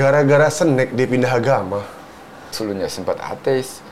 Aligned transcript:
Gara-gara 0.00 0.48
snack 0.48 0.96
dia 0.96 1.04
pindah 1.04 1.28
agama. 1.28 1.84
Dulunya 2.56 2.88
sempat 2.88 3.20
ateis 3.20 3.84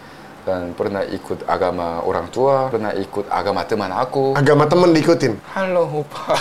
dan 0.48 0.72
pernah 0.72 1.04
ikut 1.04 1.44
agama 1.44 2.00
orang 2.00 2.32
tua, 2.32 2.72
pernah 2.72 2.96
ikut 2.96 3.28
agama 3.28 3.60
teman 3.68 3.92
aku. 3.92 4.32
Agama 4.32 4.64
temen 4.64 4.96
diikutin. 4.96 5.36
Halo 5.52 5.84
opa, 6.00 6.32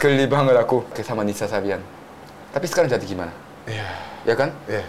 geli 0.00 0.24
banget 0.32 0.56
aku 0.56 0.80
ke 0.96 1.04
sama 1.04 1.28
Nisa 1.28 1.44
Sabian. 1.44 1.84
Tapi 2.56 2.64
sekarang 2.72 2.88
jadi 2.88 3.04
gimana? 3.04 3.36
Iya. 3.68 3.84
Ya 4.24 4.32
kan? 4.32 4.56
Iya. 4.64 4.88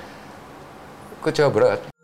Kecewa 1.20 1.52
berat. 1.52 1.96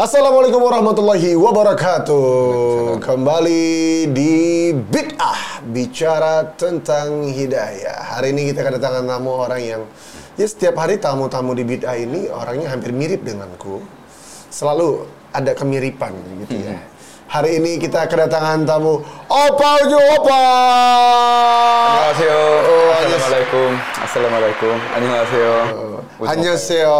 Assalamualaikum 0.00 0.64
warahmatullahi 0.64 1.36
wabarakatuh. 1.36 3.04
Kembali 3.04 4.08
di 4.08 4.72
Bid'ah 4.72 5.60
bicara 5.68 6.56
tentang 6.56 7.28
hidayah. 7.28 8.16
Hari 8.16 8.32
ini 8.32 8.48
kita 8.48 8.64
kedatangan 8.64 9.04
tamu 9.04 9.36
orang 9.36 9.60
yang 9.60 9.82
ya 10.40 10.48
setiap 10.48 10.80
hari 10.80 10.96
tamu-tamu 10.96 11.52
di 11.52 11.68
Bid'ah 11.68 12.00
ini 12.00 12.32
orangnya 12.32 12.72
hampir 12.72 12.96
mirip 12.96 13.28
denganku. 13.28 13.84
Selalu 14.48 15.04
ada 15.36 15.52
kemiripan 15.52 16.16
gitu 16.48 16.64
ya. 16.64 16.80
Hari 17.30 17.62
ini 17.62 17.78
kita 17.78 18.10
kedatangan 18.10 18.66
tamu 18.66 19.06
Opa 19.30 19.68
Ujo 19.86 20.02
Opa. 20.18 20.42
Annyeonghaseyo. 22.10 22.42
Assalamualaikum. 22.90 23.70
Assalamualaikum. 24.02 24.74
Annyeonghaseyo. 24.98 25.54
Oh, 26.18 26.26
annyeonghaseyo. 26.26 26.98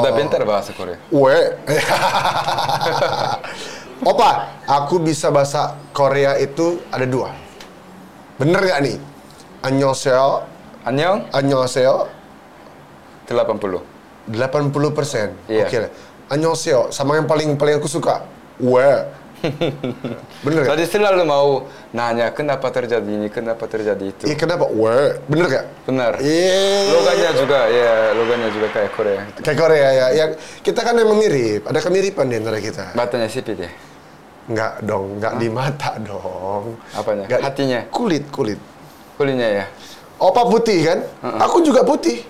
Udah 0.00 0.12
pintar 0.16 0.40
bahasa 0.48 0.72
Korea. 0.72 0.96
We. 1.12 1.36
Opa, 4.16 4.56
aku 4.64 5.04
bisa 5.04 5.28
bahasa 5.28 5.76
Korea 5.92 6.40
itu 6.40 6.80
ada 6.88 7.04
dua. 7.04 7.36
Bener 8.40 8.64
gak 8.64 8.88
nih? 8.88 8.96
Annyeonghaseyo. 9.68 10.48
Annyeong? 10.88 11.28
Annyeonghaseyo. 11.36 12.08
80. 13.28 14.32
80 14.32 14.96
persen. 14.96 15.36
Yeah. 15.44 15.68
Oke. 15.68 15.76
Okay. 15.76 15.92
Annyeonghaseyo. 16.32 16.88
Sama 16.88 17.20
yang 17.20 17.28
paling 17.28 17.52
paling 17.60 17.76
aku 17.76 17.84
suka. 17.84 18.24
Where? 18.56 19.25
Bener 20.44 20.58
gak? 20.64 20.70
Tadi 20.74 20.84
selalu 20.86 21.22
mau 21.22 21.64
nanya 21.92 22.32
kenapa 22.32 22.68
terjadi 22.68 23.04
ini, 23.06 23.28
kenapa 23.28 23.64
terjadi 23.66 24.04
itu. 24.04 24.24
Iya 24.26 24.36
kenapa? 24.36 24.64
We. 24.68 25.20
Bener 25.28 25.46
gak? 25.46 25.64
Benar. 25.84 26.12
Iya. 26.18 26.92
Logannya 26.92 27.30
juga, 27.36 27.60
ya 27.68 27.92
logannya 28.12 28.48
juga 28.50 28.68
kayak 28.72 28.90
Korea. 28.92 29.20
Kayak 29.40 29.58
Korea 29.58 29.88
ya. 29.92 30.06
ya. 30.12 30.24
Kita 30.60 30.80
kan 30.82 30.94
emang 30.96 31.18
mirip. 31.18 31.68
Ada 31.68 31.80
kemiripan 31.80 32.26
di 32.26 32.36
antara 32.38 32.58
kita. 32.58 32.92
Matanya 32.94 33.28
sipit 33.28 33.58
ya. 33.58 33.70
Enggak 34.46 34.78
dong, 34.86 35.18
enggak 35.18 35.34
di 35.42 35.48
mata 35.50 35.98
dong. 35.98 36.78
Apanya? 36.94 37.26
Nggak- 37.26 37.42
Hatinya? 37.42 37.80
Kulit, 37.90 38.24
kulit. 38.30 38.60
Kulitnya 39.18 39.48
ya. 39.62 39.66
Opa 40.16 40.48
putih 40.48 40.80
kan? 40.86 40.98
Aku 41.42 41.60
juga 41.60 41.82
putih. 41.82 42.24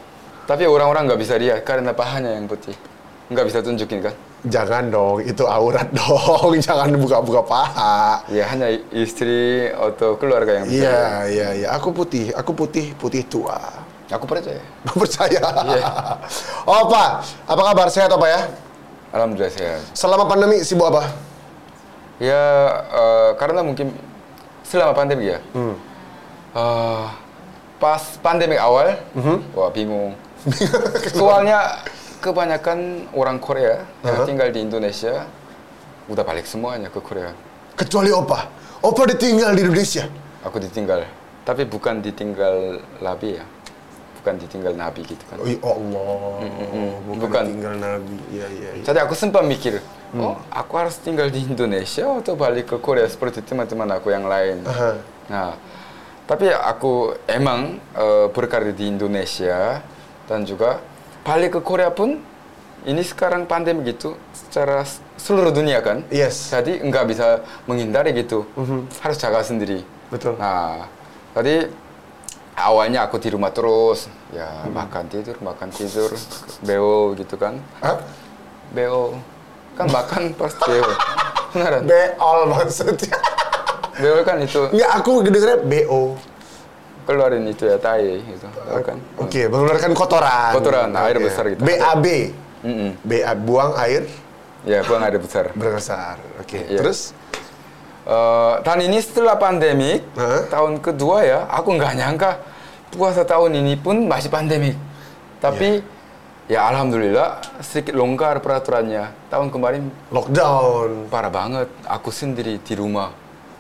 Tapi 0.47 0.63
orang-orang 0.67 1.11
nggak 1.11 1.21
bisa 1.21 1.35
lihat 1.39 1.63
karena 1.67 1.91
pahanya 1.93 2.35
yang 2.35 2.47
putih. 2.47 2.75
Nggak 3.31 3.45
bisa 3.51 3.59
tunjukin 3.61 3.99
kan? 4.01 4.15
Jangan 4.45 4.93
dong, 4.93 5.25
itu 5.25 5.43
aurat 5.49 5.89
dong. 5.99 6.53
Jangan 6.61 6.93
buka-buka 7.01 7.41
paha. 7.43 8.21
Ya 8.29 8.45
hanya 8.53 8.69
istri 8.93 9.73
atau 9.73 10.21
keluarga 10.21 10.61
yang 10.61 10.67
bisa. 10.69 10.85
Iya, 10.85 11.01
iya, 11.27 11.49
iya. 11.57 11.69
Aku 11.75 11.91
putih. 11.91 12.31
Aku 12.37 12.53
putih, 12.53 12.93
putih 13.01 13.25
tua. 13.25 13.57
Aku 14.07 14.23
percaya. 14.23 14.63
Percaya. 15.03 15.43
Iya. 15.67 15.87
Opa, 16.79 17.25
apa 17.43 17.63
kabar? 17.65 17.89
Sehat 17.91 18.13
apa 18.13 18.27
ya? 18.29 18.41
Alhamdulillah 19.11 19.51
sehat. 19.51 19.81
Selama 19.97 20.29
pandemi 20.29 20.63
sibuk 20.63 20.87
apa? 20.87 21.11
Ya 22.23 22.45
eh, 22.87 23.31
karena 23.41 23.67
mungkin 23.67 23.91
selama 24.63 24.95
pandemi 24.95 25.35
ya. 25.35 25.43
Hmm. 25.51 25.75
Eh, 26.55 27.07
pas 27.77 28.03
pandemi 28.23 28.55
awal, 28.57 28.95
Mhm. 29.13 29.53
wah 29.53 29.69
bingung. 29.75 30.15
Soalnya 31.11 31.83
kebanyakan 32.27 32.79
orang 33.15 33.39
Korea 33.39 33.87
yang 34.03 34.19
Uh-huh. 34.19 34.27
tinggal 34.27 34.51
di 34.51 34.61
Indonesia 34.61 35.31
udah 36.07 36.23
balik 36.23 36.47
semuanya 36.47 36.91
ke 36.91 36.99
Korea. 36.99 37.31
Kecuali 37.75 38.11
Opa. 38.11 38.51
Opa 38.83 39.03
ditinggal 39.07 39.55
di 39.55 39.63
Indonesia. 39.63 40.05
Aku 40.43 40.59
ditinggal, 40.59 41.03
tapi 41.43 41.67
bukan 41.67 41.99
ditinggal 41.99 42.79
Nabi 43.03 43.35
ya, 43.35 43.45
bukan 44.21 44.35
ditinggal 44.39 44.75
Nabi 44.75 45.03
gitu 45.03 45.25
kan. 45.27 45.37
Oh, 45.39 45.47
ya 45.47 45.59
Allah. 45.59 46.39
Bukan, 47.03 47.19
Bukan. 47.19 47.43
ditinggal 47.47 47.75
Nabi. 47.77 48.15
Iya, 48.31 48.47
iya, 48.49 48.71
iya. 48.79 48.83
Jadi 48.87 48.99
aku 49.03 49.15
sempat 49.15 49.43
mikir, 49.43 49.83
Hmm. 50.07 50.23
oh 50.23 50.35
aku 50.49 50.79
harus 50.79 51.03
tinggal 51.03 51.27
di 51.27 51.43
Indonesia 51.43 52.07
atau 52.07 52.39
balik 52.39 52.71
ke 52.71 52.77
Korea 52.79 53.11
seperti 53.11 53.43
teman-teman 53.43 53.91
aku 53.91 54.15
yang 54.15 54.31
lain. 54.31 54.63
Aha. 54.63 54.91
Nah, 55.27 55.51
tapi 56.25 56.47
aku 56.47 57.19
emang 57.27 57.83
eh, 57.99 58.27
berkarir 58.31 58.71
di 58.71 58.87
Indonesia 58.87 59.83
dan 60.31 60.47
juga 60.47 60.79
balik 61.27 61.59
ke 61.59 61.61
Korea 61.61 61.91
pun 61.91 62.23
ini 62.87 63.03
sekarang 63.03 63.51
pandemi 63.51 63.83
gitu 63.91 64.15
secara 64.31 64.87
seluruh 65.19 65.51
dunia 65.51 65.83
kan. 65.83 66.07
Yes. 66.07 66.55
Jadi 66.55 66.79
nggak 66.87 67.05
bisa 67.11 67.43
menghindari 67.67 68.15
gitu, 68.15 68.47
harus 69.03 69.19
jaga 69.19 69.43
sendiri. 69.43 69.83
Betul. 70.07 70.39
Nah, 70.39 70.87
tadi 71.35 71.67
awalnya 72.55 73.03
aku 73.11 73.19
di 73.19 73.35
rumah 73.35 73.51
terus, 73.51 74.07
ya 74.31 74.71
makan 74.71 75.11
tidur, 75.11 75.35
makan 75.43 75.69
tidur, 75.75 76.15
beo 76.63 77.19
gitu 77.19 77.35
kan. 77.35 77.59
Hah? 77.83 77.99
Beo 78.71 79.19
kan 79.75 79.91
makan 79.91 80.31
pasti 80.39 80.63
beo. 80.71 80.87
Beneran. 81.57 81.83
Beol 81.91 82.41
maksudnya. 82.55 83.19
Beo 83.97 84.21
kan 84.23 84.37
itu 84.45 84.61
Enggak, 84.71 84.91
aku 84.93 85.25
dengernya 85.27 85.59
BO. 85.67 86.15
Keluarin 87.07 87.47
itu 87.47 87.65
ya 87.65 87.79
tai 87.79 88.19
gitu, 88.21 88.47
kan? 88.83 88.99
Oke, 89.17 89.47
mengeluarkan 89.47 89.95
kotoran. 89.95 90.53
Kotoran, 90.53 90.91
air 90.99 91.17
Oke. 91.17 91.25
besar 91.31 91.45
gitu. 91.49 91.63
BAB. 91.63 92.07
Mm-mm. 92.67 92.91
BA 93.01 93.33
buang 93.39 93.73
air 93.79 94.05
Ya, 94.67 94.83
buang 94.83 94.99
air 94.99 95.15
besar. 95.23 95.55
besar. 95.55 96.19
Oke. 96.43 96.59
Iya. 96.67 96.83
Terus 96.83 97.15
Eh, 98.07 98.55
dan 98.63 98.79
ini 98.87 99.03
setelah 99.03 99.35
pandemik, 99.35 100.07
Hah? 100.15 100.47
tahun 100.47 100.79
kedua 100.79 101.27
ya, 101.27 101.43
aku 101.51 101.75
nggak 101.75 101.93
nyangka 101.99 102.39
puasa 102.95 103.27
tahun 103.27 103.59
ini 103.59 103.75
pun 103.75 104.07
masih 104.07 104.31
pandemik. 104.31 104.79
Tapi 105.43 105.83
ya 106.47 106.71
alhamdulillah 106.71 107.43
sedikit 107.59 107.99
longgar 107.99 108.39
peraturannya. 108.39 109.11
Tahun 109.27 109.51
kemarin 109.51 109.91
lockdown. 110.15 111.11
parah 111.11 111.35
banget. 111.35 111.67
Aku 111.83 112.15
sendiri 112.15 112.63
di 112.63 112.75
rumah, 112.79 113.11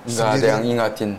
nggak 0.06 0.28
ada 0.38 0.46
yang 0.46 0.62
ingatin 0.62 1.18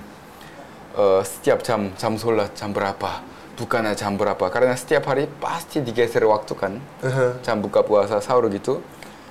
eh, 0.98 1.22
setiap 1.22 1.62
jam 1.62 1.94
jam 1.96 2.18
sholat 2.18 2.52
jam 2.58 2.74
berapa, 2.74 3.22
bukannya 3.56 3.94
jam 3.94 4.18
berapa. 4.18 4.50
Karena 4.50 4.74
setiap 4.74 5.06
hari 5.08 5.30
pasti 5.40 5.80
digeser 5.86 6.26
waktu 6.26 6.54
kan, 6.58 6.74
Uh-huh. 7.06 7.38
jam 7.46 7.62
buka 7.62 7.86
puasa 7.86 8.18
sahur 8.20 8.50
gitu. 8.50 8.82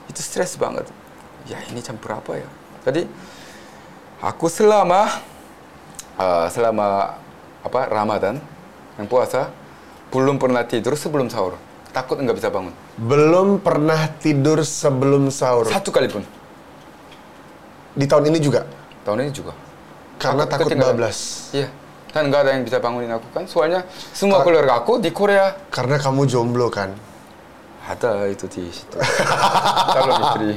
Itu 0.07 0.23
stres 0.23 0.55
banget. 0.55 0.87
Ya 1.51 1.59
ini 1.69 1.83
jam 1.83 1.99
berapa 1.99 2.39
ya? 2.39 2.49
Jadi 2.87 3.05
aku 4.23 4.47
selama 4.47 5.11
eh, 6.17 6.47
selama 6.55 7.19
apa 7.67 7.81
Ramadan 7.91 8.39
yang 8.97 9.11
puasa 9.11 9.51
belum 10.15 10.39
pernah 10.39 10.63
tidur 10.63 10.95
sebelum 10.95 11.27
sahur. 11.27 11.59
Takut 11.91 12.21
nggak 12.21 12.37
bisa 12.39 12.49
bangun. 12.53 12.71
Belum 12.95 13.59
pernah 13.59 14.07
tidur 14.21 14.63
sebelum 14.63 15.33
sahur. 15.33 15.67
Satu 15.67 15.91
kali 15.91 16.07
pun. 16.13 16.23
Di 17.97 18.05
tahun 18.05 18.29
ini 18.29 18.39
juga. 18.39 18.69
Tahun 19.03 19.19
ini 19.25 19.33
juga. 19.33 19.57
Karena 20.17 20.43
Aku 20.43 20.51
takut 20.51 20.67
ketinggalan. 20.69 20.95
bablas. 20.97 21.19
Iya. 21.53 21.69
Dan 22.11 22.33
nggak 22.33 22.41
ada 22.43 22.51
yang 22.53 22.65
bisa 22.65 22.79
bangunin 22.81 23.13
aku 23.13 23.29
kan. 23.31 23.45
Soalnya 23.45 23.85
semua 24.11 24.41
keluarga 24.41 24.81
aku 24.81 24.97
di 24.97 25.13
Korea. 25.13 25.53
Karena 25.69 25.97
kamu 25.97 26.25
jomblo 26.25 26.73
kan. 26.73 26.97
Ada 27.87 28.27
itu 28.27 28.49
di 28.49 28.67
situ. 28.67 28.97
Calon 29.93 30.19
istri. 30.19 30.51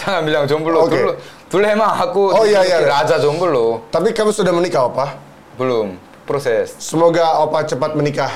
Jangan 0.00 0.22
bilang 0.24 0.44
jomblo. 0.46 0.86
Oke. 0.86 0.96
Dulu, 0.96 1.12
dulu 1.50 1.64
emang 1.66 1.92
aku 1.92 2.22
Oh, 2.32 2.46
iya, 2.46 2.62
iya. 2.62 2.80
raja 2.80 3.18
jomblo. 3.18 3.84
Tapi 3.90 4.14
kamu 4.14 4.30
sudah 4.32 4.48
menikah, 4.48 4.88
Opa? 4.88 5.18
Belum. 5.58 5.98
Proses. 6.24 6.78
Semoga 6.78 7.42
Opa 7.42 7.66
cepat 7.66 7.92
menikah. 7.92 8.30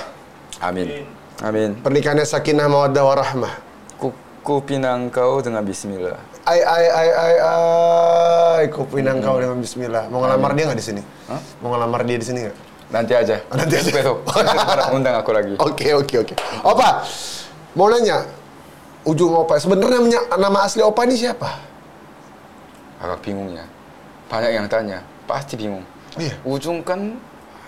Amin. 0.61 1.07
Amin. 1.41 1.79
Pernikahannya 1.81 2.27
sakinah 2.27 2.67
mawaddah 2.67 3.01
warahmah. 3.01 3.55
Ku, 3.97 4.11
ku 4.43 4.61
pinang 4.61 5.09
kau 5.09 5.39
dengan 5.41 5.63
bismillah. 5.63 6.19
Ai 6.45 6.61
ai 6.61 6.87
ai 6.93 7.09
ai 7.09 7.37
ai 7.41 8.65
ku 8.69 8.85
pinang 8.85 9.25
kau 9.25 9.41
dengan 9.41 9.57
bismillah. 9.65 10.13
Mau 10.13 10.21
ngelamar 10.21 10.53
dia 10.53 10.65
nggak 10.69 10.77
di 10.77 10.85
sini? 10.85 11.03
Hah? 11.33 11.41
Mau 11.65 11.73
ngelamar 11.73 12.05
dia 12.05 12.21
di 12.21 12.27
sini 12.29 12.39
nggak? 12.45 12.57
Nanti 12.93 13.13
aja. 13.17 13.37
Nanti 13.49 13.75
aja. 13.81 13.91
Besok. 13.97 14.19
Undang 14.97 15.17
aku 15.25 15.31
lagi. 15.33 15.57
Oke 15.57 15.97
oke 15.97 16.15
oke. 16.21 16.35
Opa, 16.61 17.01
mau 17.73 17.89
nanya. 17.89 18.29
Ujung 19.05 19.37
Opa, 19.37 19.61
sebenarnya 19.61 20.33
nama 20.37 20.65
asli 20.65 20.81
Opa 20.81 21.05
ini 21.05 21.17
siapa? 21.17 21.49
Agak 23.01 23.25
bingung 23.25 23.53
ya. 23.53 23.65
Banyak 24.29 24.51
yang 24.53 24.67
tanya. 24.69 25.01
Pasti 25.25 25.57
bingung. 25.57 25.85
Iya. 26.21 26.37
Ujung 26.45 26.85
kan 26.85 27.17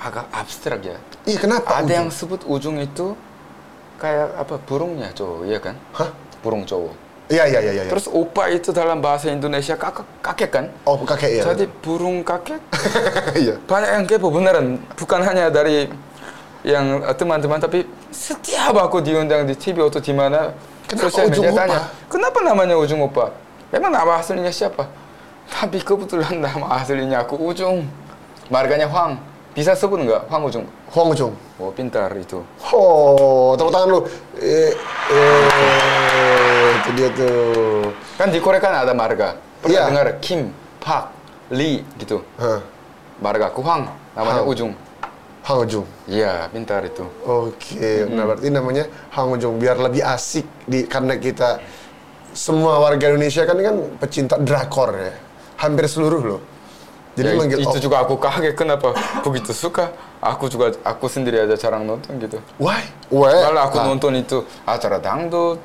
agak 0.05 0.28
abstrak 0.32 0.84
ya. 0.84 0.96
Iya 1.25 1.38
kenapa? 1.40 1.81
Ada 1.81 1.84
ujung? 1.84 1.96
yang 1.96 2.08
sebut 2.12 2.40
ujung 2.44 2.76
itu 2.81 3.17
kayak 3.96 4.37
apa 4.37 4.61
burungnya 4.61 5.08
cowok, 5.17 5.49
iya 5.49 5.58
kan? 5.61 5.76
Hah? 5.96 6.12
Burung 6.44 6.69
cowok. 6.69 7.06
Iya, 7.26 7.44
iya, 7.50 7.58
iya, 7.58 7.73
iya. 7.75 7.84
Terus 7.90 8.06
opa 8.06 8.46
itu 8.55 8.70
dalam 8.70 9.02
bahasa 9.02 9.26
Indonesia 9.26 9.75
kakek, 9.75 10.06
kakek 10.23 10.50
kan? 10.50 10.64
Oh, 10.87 10.94
kakek 11.02 11.43
ya. 11.43 11.43
Jadi 11.43 11.67
burung 11.82 12.23
kakek 12.23 12.62
Iya. 13.43 13.58
banyak 13.67 13.90
yang 13.99 14.05
kepo 14.06 14.31
beneran. 14.31 14.78
Bukan 14.94 15.20
hanya 15.26 15.50
dari 15.50 15.90
yang 16.62 17.02
eh, 17.02 17.14
teman-teman 17.19 17.58
tapi 17.58 17.82
setiap 18.14 18.78
aku 18.78 19.02
diundang 19.02 19.43
di 19.43 19.58
TV 19.58 19.82
atau 19.82 19.99
di 19.99 20.14
mana 20.14 20.55
sosial 20.87 21.26
media 21.31 21.50
tanya, 21.50 21.90
kenapa 22.06 22.38
namanya 22.46 22.78
Ujung 22.78 23.02
Opa? 23.02 23.34
Emang 23.75 23.90
nama 23.90 24.23
aslinya 24.23 24.55
siapa? 24.55 24.87
Tapi 25.50 25.82
kebetulan 25.82 26.38
nama 26.46 26.78
aslinya 26.78 27.26
aku 27.26 27.34
Ujung. 27.43 27.82
Marganya 28.46 28.87
Huang. 28.87 29.19
Bisa 29.50 29.75
sebut 29.75 29.99
nggak 29.99 30.31
Huang 30.31 30.46
Ujung? 30.46 30.67
Huang 30.94 31.08
Ujung. 31.11 31.32
Oh 31.58 31.75
pintar 31.75 32.12
itu. 32.14 32.38
Oh, 32.70 33.58
tepuk 33.58 33.73
tangan 33.75 33.88
lu. 33.88 34.00
Eh, 34.38 34.70
eh, 35.11 36.36
itu 36.87 36.91
dia 36.94 37.09
tuh. 37.11 37.91
Kan 38.15 38.31
di 38.31 38.38
Korea 38.38 38.62
kan 38.62 38.87
ada 38.87 38.94
marga. 38.94 39.35
Pernah 39.59 39.75
Iya. 39.75 39.83
dengar 39.91 40.06
Kim, 40.23 40.55
Park, 40.79 41.11
Lee 41.50 41.83
gitu. 41.99 42.23
Hah, 42.38 42.62
Marga 43.19 43.50
aku 43.50 43.65
Huang. 43.65 43.91
Namanya 44.15 44.44
Hang. 44.44 44.50
Ujung. 44.53 44.73
Hang 45.43 45.59
Ujung. 45.62 45.87
Iya, 46.06 46.47
pintar 46.53 46.85
itu. 46.85 47.03
Oke, 47.25 48.06
nah 48.06 48.29
berarti 48.29 48.49
namanya 48.53 48.85
Hang 49.11 49.35
Ujung 49.35 49.59
biar 49.59 49.81
lebih 49.81 50.05
asik 50.05 50.47
di 50.65 50.87
karena 50.87 51.19
kita 51.19 51.59
semua 52.31 52.79
warga 52.79 53.09
Indonesia 53.11 53.43
kan 53.49 53.56
kan 53.59 53.77
pecinta 53.99 54.37
drakor 54.38 54.94
ya. 54.94 55.15
Hampir 55.56 55.88
seluruh 55.88 56.23
loh. 56.23 56.41
Jadi 57.17 57.33
Ya, 57.33 57.37
manggil 57.41 57.59
itu 57.65 57.73
oh, 57.73 57.81
juga 57.81 58.05
aku 58.05 58.21
kaget 58.21 58.53
kenapa 58.53 58.93
begitu 59.25 59.56
suka. 59.56 59.88
Aku 60.21 60.53
juga 60.53 60.77
aku 60.85 61.09
sendiri 61.09 61.41
aja 61.41 61.56
jarang 61.56 61.88
nonton 61.88 62.21
gitu. 62.21 62.37
why? 62.61 62.85
Why? 63.09 63.33
Malah 63.49 63.73
aku 63.73 63.81
Ah, 63.81 63.88
nonton 63.88 64.12
itu 64.21 64.44
acara 64.69 65.00
dangdut, 65.00 65.56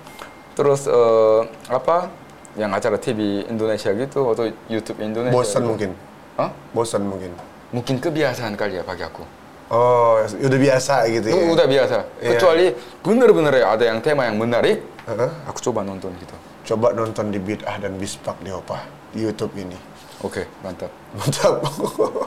terus 0.57 0.87
eh, 0.87 1.41
apa 1.71 2.11
yang 2.59 2.71
acara 2.75 2.99
TV 2.99 3.47
Indonesia 3.47 3.91
gitu 3.95 4.27
atau 4.27 4.51
YouTube 4.67 4.99
Indonesia. 4.99 5.35
bosan 5.35 5.63
gitu. 5.63 5.69
mungkin. 5.71 5.91
Hah? 6.35 6.49
Bosan 6.75 7.03
mungkin. 7.07 7.31
Mungkin 7.71 8.03
kebiasaan 8.03 8.59
kali 8.59 8.79
ya 8.79 8.83
bagi 8.83 9.07
aku. 9.07 9.23
Oh, 9.71 10.19
udah 10.19 10.59
biasa 10.59 11.07
gitu 11.07 11.31
ya. 11.31 11.47
Udah 11.47 11.63
biasa. 11.63 11.97
Iya. 12.19 12.29
Kecuali 12.35 12.65
bener-bener 12.99 13.63
ya 13.63 13.65
ada 13.71 13.83
yang 13.87 14.03
tema 14.03 14.27
yang 14.27 14.35
menarik, 14.35 14.83
Heeh. 15.07 15.31
aku 15.47 15.63
coba 15.71 15.87
nonton 15.87 16.11
gitu. 16.19 16.35
Coba 16.75 16.91
nonton 16.91 17.31
di 17.31 17.39
Bid'ah 17.39 17.79
dan 17.79 17.95
Bispak 17.95 18.35
di 18.43 18.51
Opa 18.51 18.83
di 19.15 19.23
YouTube 19.23 19.55
ini. 19.55 19.79
Oke, 20.27 20.43
mantap. 20.59 20.91
Mantap. 21.15 21.63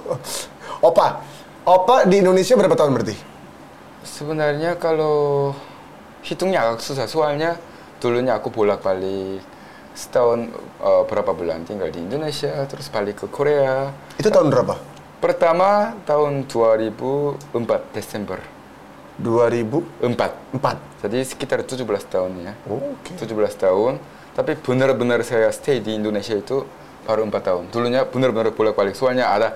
Opa, 0.89 1.21
Opa 1.69 2.09
di 2.09 2.25
Indonesia 2.25 2.57
berapa 2.57 2.73
tahun 2.73 2.97
berarti? 2.97 3.17
Sebenarnya 4.09 4.81
kalau 4.81 5.53
hitungnya 6.25 6.65
agak 6.65 6.81
susah 6.81 7.05
soalnya 7.05 7.61
dulunya 8.05 8.37
aku 8.37 8.53
bolak-balik 8.53 9.41
setahun 9.97 10.53
eh, 10.85 11.03
berapa 11.09 11.33
bulan 11.33 11.65
tinggal 11.65 11.89
di 11.89 12.05
Indonesia 12.05 12.53
terus 12.69 12.93
balik 12.93 13.25
ke 13.25 13.27
Korea. 13.33 13.89
Itu 14.21 14.29
tahun 14.29 14.53
berapa? 14.53 14.77
Pertama 15.25 15.97
tahun 16.05 16.45
2004 16.53 17.97
Desember 17.97 18.45
2004. 19.17 20.61
4. 20.61 21.07
Jadi 21.07 21.19
sekitar 21.25 21.65
17 21.65 21.81
tahun 22.13 22.33
ya. 22.45 22.53
Oke. 22.69 23.17
17 23.17 23.33
tahun. 23.57 24.03
Tapi 24.35 24.59
benar-benar 24.59 25.23
saya 25.23 25.49
stay 25.55 25.79
di 25.79 25.95
Indonesia 25.97 26.35
itu 26.35 26.67
baru 27.07 27.25
4 27.31 27.41
tahun. 27.41 27.65
Dulunya 27.71 28.03
benar-benar 28.05 28.51
bolak-balik. 28.53 28.99
Soalnya 28.99 29.31
ada 29.31 29.55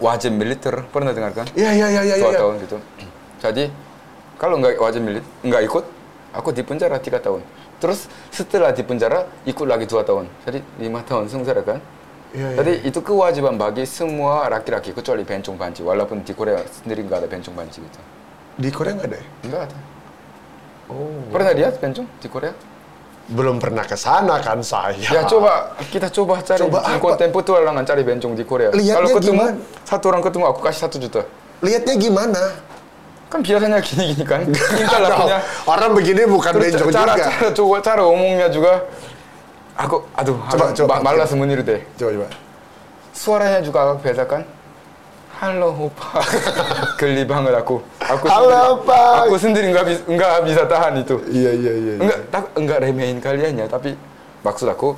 wajib 0.00 0.34
militer. 0.34 0.82
Pernah 0.88 1.12
dengar 1.12 1.36
kan? 1.36 1.46
Iya 1.52 1.70
iya 1.76 1.86
iya 1.92 2.02
iya. 2.02 2.16
iya. 2.16 2.40
tahun 2.40 2.56
gitu. 2.64 2.76
Jadi 3.44 3.64
kalau 4.40 4.58
nggak 4.58 4.80
wajib 4.80 5.04
milit, 5.04 5.24
nggak 5.46 5.62
ikut, 5.68 5.84
aku 6.34 6.50
di 6.50 6.66
penjara 6.66 6.98
tiga 6.98 7.22
tahun. 7.22 7.44
Terus 7.84 8.08
setelah 8.32 8.72
di 8.72 8.80
penjara 8.80 9.28
ikut 9.44 9.68
lagi 9.68 9.84
dua 9.84 10.00
tahun. 10.08 10.24
Jadi 10.48 10.64
lima 10.80 11.04
tahun 11.04 11.28
sengsara 11.28 11.60
kan. 11.60 11.84
Iya, 12.32 12.56
iya. 12.56 12.56
Jadi 12.56 12.72
itu 12.88 12.98
kewajiban 13.04 13.60
bagi 13.60 13.84
semua 13.84 14.48
laki-laki 14.48 14.96
kecuali 14.96 15.20
bencong 15.20 15.60
banci. 15.60 15.84
Walaupun 15.84 16.24
di 16.24 16.32
Korea 16.32 16.64
sendiri 16.64 17.04
nggak 17.04 17.18
ada 17.20 17.28
bencong 17.28 17.52
banci 17.52 17.84
gitu. 17.84 18.00
Di 18.56 18.72
Korea 18.72 18.96
nggak 18.96 19.08
ada 19.12 19.18
ya? 19.20 19.26
Nggak 19.44 19.62
ada. 19.68 19.78
Oh. 20.88 21.28
Pernah 21.28 21.52
lihat 21.52 21.76
bencong 21.76 22.08
di 22.24 22.28
Korea? 22.32 22.56
Belum 23.28 23.60
pernah 23.60 23.84
ke 23.84 24.00
sana 24.00 24.40
kan 24.40 24.64
saya. 24.64 24.96
Ya 25.12 25.28
coba 25.28 25.76
kita 25.92 26.08
coba 26.08 26.40
cari 26.40 26.64
Coba 26.64 26.88
konten 26.96 27.28
petualangan 27.36 27.84
cari 27.84 28.00
bencong 28.00 28.32
di 28.32 28.44
Korea. 28.48 28.72
Lihatnya 28.72 28.96
Kalau 28.96 29.08
ketemu 29.20 29.44
gimana? 29.44 29.84
satu 29.84 30.04
orang 30.08 30.22
ketemu 30.24 30.44
aku 30.48 30.60
kasih 30.64 30.80
satu 30.88 30.96
juta. 30.96 31.22
Lihatnya 31.60 31.94
gimana? 32.00 32.42
Kan 33.34 33.42
biasanya 33.42 33.82
gini-gini 33.82 34.22
kan. 34.22 34.46
Minta 34.46 34.96
lah 35.02 35.10
Aduh, 35.10 35.18
punya 35.26 35.38
Orang 35.66 35.90
begini 35.90 36.22
bukan 36.22 36.54
cara, 36.54 36.70
juga. 36.70 36.94
cara, 36.94 37.50
coba 37.50 37.76
cara 37.82 38.00
ngomongnya 38.00 38.46
juga 38.46 38.72
aku 39.74 40.06
aduh 40.14 40.38
Coba, 40.46 40.64
aku 40.64 40.74
coba. 40.78 40.94
ma- 40.94 41.10
malas 41.10 41.34
meniru 41.34 41.66
deh 41.66 41.82
Coba 41.98 42.10
coba. 42.14 42.28
suaranya 43.10 43.58
juga 43.58 43.78
agak 43.82 43.96
beda 44.06 44.22
kan 44.22 44.42
halo 45.34 45.90
opa 45.90 46.22
geli 47.02 47.26
banget 47.26 47.58
aku 47.58 47.82
aku 47.98 48.24
Halo, 48.30 48.46
sendiri, 48.46 48.70
Opa. 48.70 49.00
aku 49.18 49.34
sendiri 49.34 49.66
nggak 49.74 49.84
bisa 49.84 50.00
nggak 50.06 50.32
bisa 50.46 50.62
tahan 50.64 50.92
itu 50.96 51.16
Iya 51.26 51.50
iya 51.52 51.72
iya. 51.74 51.90
iya. 51.90 52.02
enggak 52.06 52.18
tak, 52.30 52.44
enggak 52.54 52.78
remehin 52.80 53.18
kaliannya 53.18 53.66
tapi 53.66 53.98
maksud 54.46 54.70
aku 54.70 54.94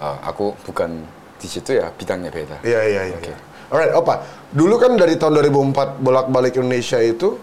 ah, 0.00 0.16
aku 0.24 0.56
bukan 0.64 1.04
di 1.36 1.44
situ 1.46 1.76
ya 1.76 1.92
bidangnya 1.92 2.32
beda 2.32 2.56
Iya 2.64 2.80
iya 2.80 3.02
iya. 3.12 3.16
Oke. 3.20 3.32
Alright, 3.66 3.92
Opa. 3.92 4.22
Dulu 4.50 4.74
kan 4.78 4.94
dari 4.94 5.18
tahun 5.18 5.42
2004 5.42 5.98
bolak-balik 5.98 6.54
Indonesia 6.56 7.02
itu 7.02 7.34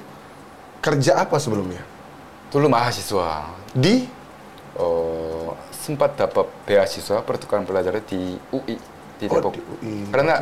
kerja 0.79 1.23
apa 1.23 1.39
sebelumnya? 1.39 1.83
dulu 2.53 2.69
mahasiswa 2.69 3.49
Di 3.73 4.05
oh, 4.77 5.57
sempat 5.73 6.13
dapat 6.13 6.45
beasiswa 6.69 7.25
pertukaran 7.25 7.65
pelajar 7.65 7.97
di 8.05 8.37
UI 8.53 8.77
di 9.17 9.25
Oh, 9.25 9.41
Depok. 9.41 9.57
di 9.57 9.61
UI, 9.65 10.13
Karena 10.13 10.37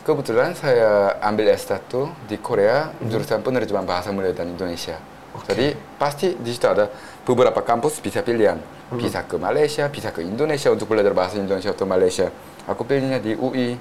kebetulan 0.00 0.54
saya 0.54 1.18
ambil 1.18 1.50
S1 1.50 1.90
di 2.30 2.38
Korea 2.38 2.94
jurusan 3.02 3.42
penerjemahan 3.42 3.82
bahasa 3.82 4.14
Melayu 4.14 4.30
dan 4.30 4.54
Indonesia. 4.54 4.94
Jadi 5.42 5.74
pasti 5.98 6.38
di 6.38 6.50
situ 6.54 6.66
ada 6.70 6.86
beberapa 7.26 7.58
kampus 7.62 7.98
bisa 7.98 8.22
pilihan. 8.22 8.58
Bisa 8.94 9.22
ke 9.26 9.34
Malaysia, 9.34 9.86
bisa 9.90 10.14
ke 10.14 10.22
Indonesia 10.22 10.70
untuk 10.70 10.90
belajar 10.90 11.14
bahasa 11.14 11.38
Indonesia 11.38 11.74
atau 11.74 11.86
Malaysia. 11.86 12.30
Aku 12.66 12.86
pilihnya 12.86 13.18
di 13.18 13.34
UI. 13.34 13.74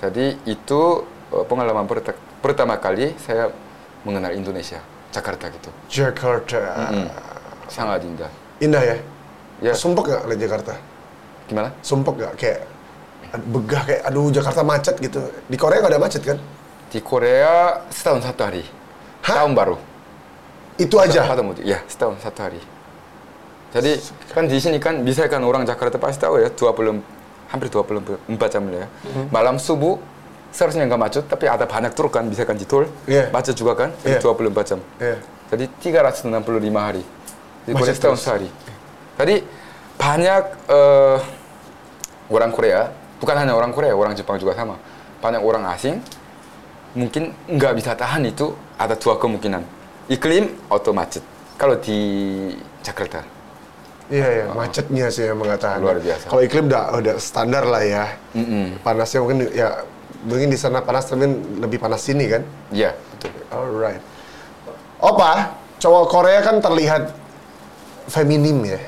Jadi 0.00 0.36
itu 0.48 0.80
eh, 1.32 1.44
pengalaman 1.44 1.84
perta- 1.84 2.16
pertama 2.40 2.80
kali 2.80 3.12
saya 3.20 3.52
mengenal 4.02 4.32
Indonesia, 4.32 4.80
Jakarta 5.12 5.52
gitu. 5.52 5.70
Jakarta. 5.92 6.88
Mm. 6.88 7.08
Sangat 7.68 8.00
indah. 8.02 8.32
Indah 8.64 8.82
ya? 8.82 8.96
Ya, 9.60 9.72
Sumpek 9.76 10.08
gak 10.08 10.24
lihat 10.24 10.40
Jakarta? 10.40 10.74
gimana? 11.50 11.74
Sumpek 11.84 12.14
gak? 12.16 12.32
Kayak 12.38 12.60
begah 13.50 13.82
kayak 13.84 14.02
aduh 14.08 14.32
Jakarta 14.32 14.62
macet 14.64 14.96
gitu. 14.98 15.20
Di 15.46 15.56
Korea 15.60 15.78
nggak 15.84 15.92
ada 15.92 16.00
macet 16.00 16.22
kan? 16.24 16.38
Di 16.90 16.98
Korea 17.04 17.84
setahun 17.92 18.26
satu 18.26 18.40
hari. 18.42 18.64
Hah? 19.22 19.44
Tahun 19.44 19.52
baru. 19.54 19.76
Itu 20.80 20.96
aja. 20.96 21.28
Mudik. 21.44 21.62
Ya, 21.62 21.84
setahun 21.86 22.18
satu 22.24 22.40
hari. 22.40 22.62
Jadi 23.70 24.02
kan 24.34 24.50
di 24.50 24.58
sini 24.58 24.82
kan 24.82 25.04
bisa 25.06 25.30
kan 25.30 25.44
orang 25.46 25.62
Jakarta 25.62 26.00
pasti 26.00 26.26
tahu 26.26 26.42
ya 26.42 26.50
20 27.50 27.52
hampir 27.52 27.68
24 27.68 28.54
jam 28.54 28.62
lah 28.70 28.86
ya. 28.86 28.88
Hmm. 29.10 29.26
Malam 29.34 29.56
subuh 29.58 29.98
seharusnya 30.54 30.86
nggak 30.86 31.00
macet 31.00 31.24
tapi 31.26 31.46
ada 31.46 31.66
banyak 31.66 31.94
truk 31.94 32.14
kan 32.14 32.26
bisa 32.30 32.46
kan 32.46 32.54
di 32.54 32.66
tol. 32.66 32.86
Iya. 33.10 33.30
Macet 33.34 33.58
juga 33.58 33.74
kan 33.74 33.90
jadi 34.06 34.22
24 34.22 34.70
jam. 34.70 34.80
Iya. 35.02 35.18
Jadi 35.50 35.64
365 35.82 36.30
hari. 36.78 37.02
Di 37.66 37.74
Korea 37.74 37.82
Macet 37.82 37.94
setahun 37.98 38.20
sehari. 38.22 38.48
Jadi 39.18 39.42
banyak 39.98 40.42
eh, 40.70 41.18
orang 42.30 42.50
Korea, 42.54 42.88
bukan 43.18 43.34
hanya 43.36 43.52
orang 43.58 43.74
Korea, 43.74 43.92
orang 43.92 44.14
Jepang 44.14 44.38
juga 44.38 44.54
sama. 44.54 44.78
Banyak 45.20 45.42
orang 45.42 45.66
asing 45.74 45.98
mungkin 46.90 47.30
nggak 47.46 47.78
bisa 47.78 47.94
tahan 47.94 48.26
itu 48.26 48.54
ada 48.78 48.94
dua 48.94 49.18
kemungkinan. 49.18 49.62
Iklim 50.10 50.54
atau 50.70 50.94
macet. 50.94 51.22
Kalau 51.58 51.76
di 51.76 51.98
Jakarta. 52.80 53.39
Iya 54.10 54.28
ya, 54.28 54.46
macetnya 54.50 55.06
sih 55.06 55.30
yang 55.30 55.38
mengatakan. 55.38 55.78
Luar 55.78 56.02
biasa. 56.02 56.26
Kalau 56.26 56.42
iklim 56.42 56.66
udah 56.66 56.98
udah 56.98 57.14
standar 57.22 57.62
lah 57.62 57.82
ya. 57.86 58.04
Mm-mm. 58.34 58.82
Panasnya 58.82 59.22
mungkin 59.22 59.46
ya 59.54 59.86
mungkin 60.26 60.50
di 60.50 60.58
sana 60.58 60.82
panas 60.82 61.06
tapi 61.06 61.30
lebih 61.62 61.78
panas 61.78 62.02
sini 62.02 62.26
kan. 62.26 62.42
Iya, 62.74 62.90
betul. 63.14 63.30
Alright. 63.54 64.02
Opa, 64.98 65.54
cowok 65.78 66.04
Korea 66.10 66.42
kan 66.42 66.58
terlihat 66.58 67.14
feminim 68.10 68.66
ya, 68.66 68.80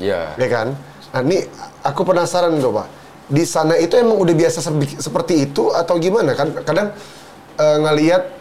Iya. 0.00 0.20
ya 0.34 0.48
kan? 0.48 0.74
Nah, 1.12 1.20
ini 1.22 1.44
aku 1.84 2.00
penasaran 2.02 2.56
tuh, 2.58 2.72
Pak. 2.74 2.88
Di 3.28 3.44
sana 3.44 3.76
itu 3.76 3.94
emang 4.00 4.16
udah 4.18 4.34
biasa 4.34 4.64
seperti 4.98 5.46
itu 5.46 5.70
atau 5.70 5.94
gimana? 6.00 6.32
Kan 6.34 6.56
kadang 6.64 6.90
eh, 7.60 7.76
ngelihat 7.84 8.32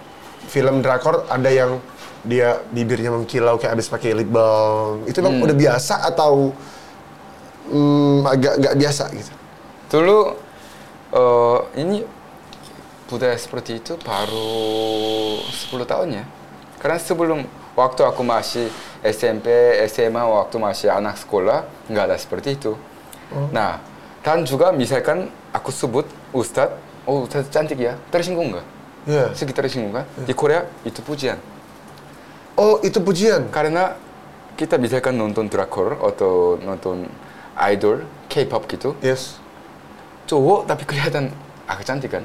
film 0.48 0.80
drakor 0.80 1.28
ada 1.28 1.52
yang 1.52 1.78
dia 2.22 2.62
bibirnya 2.70 3.10
mengkilau 3.10 3.58
kayak 3.58 3.78
abis 3.78 3.90
pakai 3.90 4.13
lip 4.13 4.30
balm. 4.30 5.06
Itu 5.10 5.22
emang 5.22 5.42
udah 5.42 5.58
biasa 5.58 6.06
atau 6.06 6.54
hmm, 7.70 8.20
agak 8.30 8.54
nggak 8.62 8.75
biasa 8.78 9.04
gitu? 9.16 9.32
Dulu 9.92 10.20
eh, 11.12 11.60
ini 11.82 11.98
budaya 13.10 13.36
seperti 13.36 13.84
itu 13.84 13.98
baru 14.00 15.42
10 15.44 15.84
tahun 15.90 16.08
ya. 16.22 16.25
Karena 16.80 16.98
sebelum 16.98 17.46
Waktu 17.72 18.04
aku 18.04 18.22
masih 18.22 18.68
SMP, 19.00 19.48
SMA, 19.88 20.20
waktu 20.28 20.60
masih 20.60 20.92
anak 20.92 21.16
sekolah, 21.16 21.63
nggak 21.88 22.04
ada 22.12 22.18
seperti 22.20 22.60
itu. 22.60 22.75
Nah, 23.56 23.80
dan 24.20 24.44
juga 24.44 24.75
misalkan 24.75 25.32
aku 25.56 25.72
sebut 25.72 26.04
Ustadz, 26.36 26.75
oh 27.08 27.24
Ustadz 27.24 27.48
cantik 27.48 27.80
ya, 27.80 27.96
tersinggung 28.12 28.51
nggak? 28.51 28.68
Iya. 29.08 29.25
Sekitar 29.32 29.66
tersinggung 29.66 29.96
kan? 29.96 30.06
Di 30.28 30.36
Korea 30.36 30.68
itu 30.84 31.00
pujian. 31.00 31.40
Oh, 32.62 32.77
itu 32.86 33.01
pujian. 33.01 33.50
Karena 33.50 33.98
kita 34.53 34.77
misalkan 34.77 35.18
nonton 35.18 35.50
drakor 35.50 35.98
atau 35.98 36.62
nonton 36.62 37.10
idol, 37.58 38.06
K-pop 38.30 38.70
gitu, 38.70 38.94
Yes. 39.01 39.41
cowok 40.30 40.70
tapi 40.70 40.86
kelihatan 40.86 41.34
agak 41.65 41.84
cantik 41.89 42.13
kan? 42.13 42.24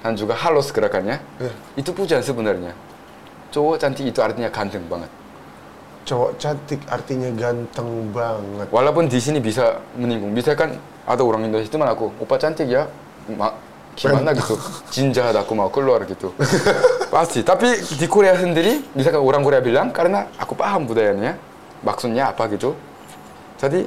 Dan 0.00 0.16
juga 0.16 0.32
halus 0.40 0.72
gerakannya, 0.72 1.20
Iya. 1.36 1.52
itu 1.76 1.92
pujian 1.92 2.24
sebenarnya. 2.24 2.72
Cowok 3.52 3.76
cantik 3.76 4.08
itu 4.08 4.18
artinya 4.24 4.48
ganteng 4.48 4.88
banget. 4.88 5.12
Cowok 6.08 6.30
cantik 6.40 6.80
artinya 6.88 7.28
ganteng 7.36 8.08
banget. 8.10 8.66
Walaupun 8.72 9.06
di 9.06 9.20
sini 9.20 9.38
bisa 9.38 9.78
menyinggung, 9.94 10.32
misalkan 10.32 10.80
ada 11.04 11.22
orang 11.22 11.44
Indonesia 11.44 11.68
teman 11.68 11.92
aku, 11.92 12.08
opa 12.18 12.40
cantik 12.40 12.66
ya, 12.72 12.88
Ma, 13.36 13.54
gimana 13.92 14.32
gitu, 14.32 14.56
jinjat 14.88 15.36
aku 15.36 15.52
mau 15.52 15.68
keluar 15.68 16.04
gitu. 16.08 16.32
Pasti. 17.12 17.44
Tapi 17.44 17.76
di 17.96 18.06
Korea 18.08 18.32
sendiri, 18.40 18.80
misalkan 18.96 19.20
orang 19.20 19.44
Korea 19.44 19.60
bilang 19.60 19.92
karena 19.92 20.32
aku 20.40 20.56
paham 20.56 20.88
budayanya, 20.88 21.36
maksudnya 21.84 22.32
apa 22.32 22.48
gitu. 22.48 22.72
Jadi 23.60 23.84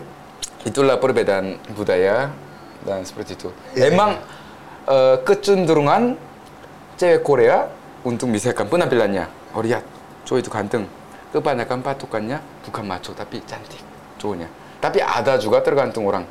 itulah 0.65 1.01
perbedaan 1.01 1.57
budaya 1.73 2.29
dan 2.85 3.01
seperti 3.01 3.33
itu. 3.33 3.49
Iya, 3.73 3.89
Emang 3.89 4.21
eh, 4.85 5.17
kecenderungan 5.25 6.15
cewek 6.95 7.21
Korea 7.25 7.65
untuk 8.05 8.29
misalkan 8.29 8.69
penampilannya, 8.69 9.25
oh 9.57 9.61
lihat, 9.65 9.81
cowok 10.23 10.39
itu 10.45 10.49
ganteng. 10.53 10.83
Kebanyakan 11.33 11.83
patokannya 11.83 12.39
bukan 12.63 12.83
maco 12.87 13.11
tapi 13.11 13.43
cantik 13.43 13.81
cowoknya. 14.21 14.47
Tapi 14.79 15.03
ada 15.03 15.35
juga 15.35 15.59
tergantung 15.59 16.07
orang. 16.07 16.23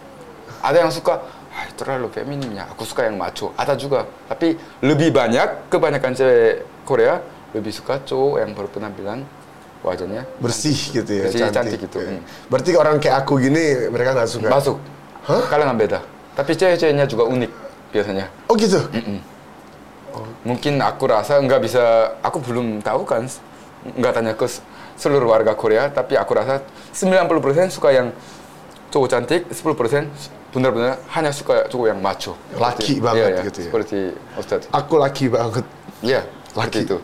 Ada 0.64 0.86
yang 0.86 0.92
suka 0.94 1.20
ah, 1.54 1.66
terlalu 1.78 2.10
femininnya. 2.10 2.66
Aku 2.74 2.82
suka 2.82 3.06
yang 3.06 3.16
maco. 3.16 3.54
Ada 3.54 3.78
juga. 3.78 4.04
Tapi 4.26 4.58
lebih 4.82 5.14
banyak 5.14 5.70
kebanyakan 5.70 6.12
cewek 6.12 6.52
Korea 6.84 7.22
lebih 7.54 7.70
suka 7.70 8.02
cowok 8.02 8.42
yang 8.42 8.50
berpenampilan 8.52 9.22
wajahnya 9.84 10.24
Bersih 10.40 10.74
gitu 10.90 11.06
ya, 11.06 11.28
Bersih, 11.28 11.40
cantik. 11.46 11.54
cantik 11.54 11.78
gitu. 11.86 11.98
Iya. 12.02 12.18
Hmm. 12.18 12.22
Berarti 12.50 12.70
orang 12.74 12.96
kayak 12.98 13.16
aku 13.22 13.32
gini 13.38 13.88
mereka 13.92 14.10
nggak 14.16 14.30
suka. 14.30 14.48
masuk. 14.50 14.76
Hah? 15.28 15.44
Kalangan 15.48 15.76
beda. 15.78 16.00
Tapi 16.34 16.52
cewek-ceweknya 16.58 17.06
juga 17.06 17.24
unik 17.30 17.50
biasanya. 17.94 18.26
Oh 18.50 18.58
gitu. 18.58 18.80
Mungkin 20.42 20.78
aku 20.82 21.10
rasa 21.10 21.38
nggak 21.42 21.60
bisa, 21.62 22.14
aku 22.22 22.38
belum 22.42 22.82
tahu 22.82 23.02
kan, 23.06 23.26
nggak 23.98 24.12
tanya 24.14 24.32
ke 24.34 24.46
seluruh 24.94 25.30
warga 25.30 25.58
Korea, 25.58 25.90
tapi 25.90 26.14
aku 26.14 26.38
rasa 26.38 26.62
90% 26.94 27.74
suka 27.74 27.90
yang 27.90 28.14
cowok 28.94 29.08
cantik, 29.10 29.42
10% 29.50 30.06
benar-benar 30.54 31.02
hanya 31.10 31.34
suka 31.34 31.66
cowok 31.66 31.86
yang 31.90 31.98
macho. 31.98 32.38
Laki 32.54 32.94
Seperti- 32.94 33.02
banget 33.02 33.26
iya, 33.26 33.34
iya, 33.34 33.46
gitu 33.50 33.58
ya. 33.58 33.66
Seperti 33.66 33.98
Ustadz. 34.38 34.66
Aku 34.70 34.94
laki 35.02 35.26
banget. 35.26 35.64
Iya, 35.98 36.22
Laki. 36.54 36.86
itu. 36.86 36.98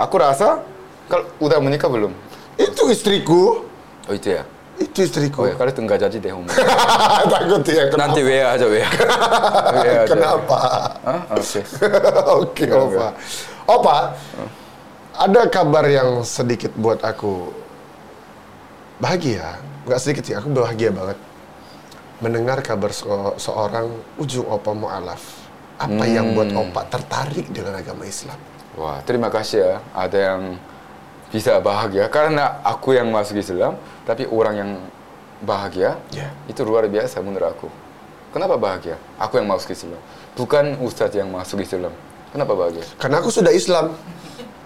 Aku 0.00 0.14
rasa 0.16 0.64
kalau 1.06 1.28
udah 1.36 1.60
menikah 1.60 1.92
belum? 1.92 2.16
Itu 2.56 2.88
istriku. 2.88 3.68
Oh 4.08 4.14
itu 4.16 4.32
ya. 4.40 4.42
Itu 4.80 5.04
istriku. 5.04 5.44
Oh 5.44 5.48
ya, 5.48 5.54
kalau 5.56 5.68
itu 5.68 5.80
nggak 5.84 6.00
jadi 6.08 6.16
deh 6.16 6.32
Om. 6.32 6.46
Takut 7.32 7.62
ya 7.68 7.84
kenapa? 7.92 8.00
Nanti 8.08 8.20
WA 8.24 8.44
aja 8.56 8.66
WA. 8.68 8.80
WA 9.76 9.80
aja. 9.84 10.04
Kenapa? 10.08 10.60
Hah? 11.04 11.20
Oke. 11.36 11.60
Oke, 12.40 12.64
Opa. 12.72 13.06
Opa, 13.66 13.96
ada 15.16 15.42
kabar 15.48 15.84
yang 15.88 16.24
sedikit 16.24 16.72
buat 16.76 17.00
aku 17.04 17.50
bahagia. 18.96 19.58
Nggak 19.84 20.00
sedikit 20.00 20.22
sih, 20.24 20.34
aku 20.36 20.52
bahagia 20.52 20.92
banget. 20.92 21.18
Mendengar 22.16 22.64
kabar 22.64 22.90
se- 22.90 23.04
seorang 23.36 23.92
ujung 24.16 24.48
Opa 24.48 24.72
Mu'alaf. 24.72 25.20
Apa 25.76 26.08
yang 26.08 26.32
buat 26.32 26.48
Hmm. 26.48 26.64
Opa 26.64 26.88
tertarik 26.88 27.52
dengan 27.52 27.76
agama 27.76 28.08
Islam? 28.08 28.40
Wah, 28.72 29.04
terima 29.04 29.28
kasih 29.28 29.60
ya. 29.60 29.74
Ada 29.92 30.18
yang 30.32 30.42
bisa 31.28 31.60
bahagia 31.60 32.08
karena 32.08 32.64
aku 32.64 32.96
yang 32.96 33.12
masuk 33.12 33.36
Islam, 33.36 33.76
tapi 34.08 34.24
orang 34.24 34.54
yang 34.56 34.70
bahagia 35.44 36.00
Ya. 36.08 36.32
itu 36.48 36.64
luar 36.64 36.88
biasa 36.88 37.20
menurut 37.20 37.52
aku. 37.52 37.68
Kenapa 38.32 38.56
bahagia? 38.56 38.96
Aku 39.20 39.36
yang 39.36 39.48
masuk 39.48 39.76
Islam, 39.76 40.00
bukan 40.32 40.80
Ustadz 40.80 41.12
yang 41.12 41.28
masuk 41.28 41.60
Islam. 41.60 41.92
Kenapa 42.32 42.56
bahagia? 42.56 42.84
Karena 42.96 43.20
aku 43.20 43.28
sudah 43.28 43.52
Islam. 43.52 43.92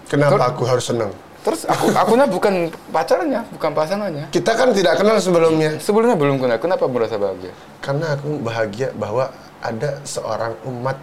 Kenapa 0.07 0.47
aku 0.47 0.63
harus 0.63 0.87
senang? 0.87 1.11
Terus 1.41 1.65
aku 1.65 1.89
akunya 1.89 2.29
bukan 2.29 2.69
pacarnya, 2.93 3.41
bukan 3.49 3.73
pasangannya. 3.73 4.29
Kita 4.29 4.53
kan 4.53 4.69
tidak 4.77 5.01
kenal 5.01 5.17
sebelumnya. 5.17 5.81
Sebelumnya 5.81 6.13
belum 6.13 6.37
kenal. 6.37 6.61
Kenapa 6.61 6.85
merasa 6.85 7.17
bahagia? 7.17 7.49
Karena 7.81 8.13
aku 8.13 8.37
bahagia 8.45 8.93
bahwa 8.93 9.33
ada 9.61 9.97
seorang 10.05 10.53
umat 10.69 11.01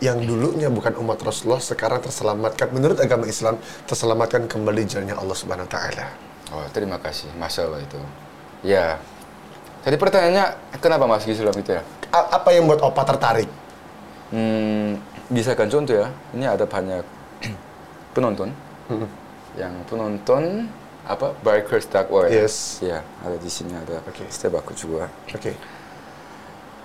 yang 0.00 0.18
dulunya 0.18 0.66
bukan 0.72 0.96
umat 0.98 1.20
Rasulullah 1.20 1.60
sekarang 1.60 2.00
terselamatkan 2.00 2.72
menurut 2.72 2.96
agama 2.98 3.28
Islam 3.28 3.60
terselamatkan 3.84 4.48
kembali 4.48 4.82
jalannya 4.88 5.14
Allah 5.14 5.36
Subhanahu 5.36 5.68
wa 5.68 5.72
taala. 5.72 6.06
Oh, 6.50 6.66
terima 6.74 6.98
kasih. 6.98 7.30
Masya 7.38 7.70
Allah 7.70 7.80
itu. 7.84 8.00
Ya. 8.66 8.98
Jadi 9.86 9.96
pertanyaannya, 9.96 10.44
kenapa 10.82 11.04
masuk 11.06 11.30
Islam 11.30 11.54
itu 11.54 11.70
ya? 11.78 11.82
A- 12.10 12.36
apa 12.36 12.48
yang 12.50 12.66
buat 12.66 12.82
Opa 12.82 13.06
tertarik? 13.06 13.48
Hmm, 14.34 14.98
misalkan 15.30 15.70
contoh 15.70 15.94
ya, 15.94 16.10
ini 16.34 16.44
ada 16.44 16.64
banyak 16.66 17.04
penonton, 18.16 18.50
yang 19.54 19.74
penonton 19.86 20.70
apa 21.04 21.32
bikers 21.42 21.88
takwa 21.88 22.28
ya. 22.28 22.44
Yes. 22.44 22.78
Ya, 22.80 23.00
ada 23.24 23.34
di 23.34 23.50
sini 23.50 23.72
ada 23.74 23.98
Oke. 24.04 24.26
step 24.28 24.54
aku 24.54 24.72
juga. 24.74 25.08
Oke. 25.32 25.56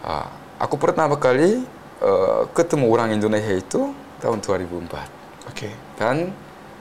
Ah, 0.01 0.29
aku 0.57 0.77
pertama 0.77 1.17
kali 1.17 1.65
eh, 2.01 2.41
ketemu 2.53 2.85
orang 2.89 3.13
Indonesia 3.13 3.53
itu 3.53 3.91
tahun 4.21 4.39
2004 4.41 5.49
Oke. 5.51 5.69
dan 5.97 6.31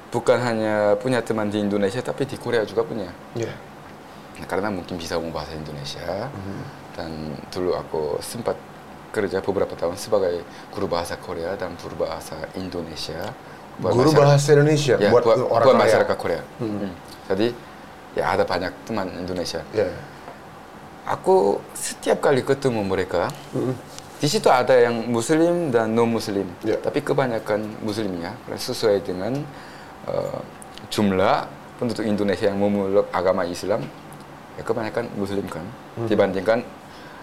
bukan 0.08 0.38
hanya 0.38 0.94
punya 0.96 1.18
teman 1.20 1.50
di 1.50 1.58
Indonesia 1.58 1.98
tapi 1.98 2.24
di 2.24 2.36
Korea 2.38 2.62
juga 2.62 2.84
punya. 2.84 3.10
Ya. 3.34 3.50
Nah, 4.34 4.46
karena 4.46 4.68
mungkin 4.70 4.98
bisa 4.98 5.14
ngomong 5.18 5.34
bahasa 5.34 5.54
Indonesia 5.54 6.30
Mhm. 6.30 6.62
dan 6.94 7.10
dulu 7.50 7.70
aku 7.74 8.02
sempat 8.18 8.54
kerja 9.10 9.38
beberapa 9.38 9.74
tahun 9.74 9.94
sebagai 9.94 10.42
guru 10.74 10.90
bahasa 10.90 11.14
Korea 11.14 11.54
dan 11.54 11.74
guru 11.78 12.02
bahasa 12.02 12.34
Indonesia. 12.54 13.30
Buat 13.80 13.92
Guru 13.92 14.10
masyarakat- 14.10 14.20
bahasa 14.22 14.48
Indonesia 14.54 14.94
ya, 14.96 15.10
buat, 15.10 15.24
buat, 15.24 15.38
orang 15.50 15.66
buat 15.66 15.78
masyarakat 15.82 16.16
Korea. 16.16 16.42
Hmm. 16.62 16.90
Jadi 17.30 17.46
ya 18.14 18.24
ada 18.30 18.44
banyak 18.46 18.72
teman 18.86 19.06
Indonesia. 19.18 19.60
Ya. 19.74 19.88
Aku 21.04 21.60
setiap 21.76 22.24
kali 22.24 22.40
ketemu 22.40 22.80
mereka, 22.80 23.28
Mhm. 23.52 23.74
di 24.16 24.28
situ 24.30 24.48
ada 24.48 24.72
yang 24.72 25.04
Muslim 25.04 25.68
dan 25.68 25.92
non 25.92 26.08
Muslim. 26.08 26.48
Ya. 26.64 26.80
Tapi 26.80 27.04
kebanyakan 27.04 27.60
Muslimnya 27.84 28.32
sesuai 28.48 29.04
dengan 29.04 29.36
eh, 30.04 30.40
jumlah 30.92 31.48
penduduk 31.80 32.04
Indonesia 32.04 32.44
yang 32.48 32.60
memeluk 32.60 33.08
agama 33.08 33.40
Islam, 33.48 33.80
ya 34.54 34.62
kebanyakan 34.62 35.08
Muslim 35.16 35.48
kan 35.48 35.64
dibandingkan 36.04 36.60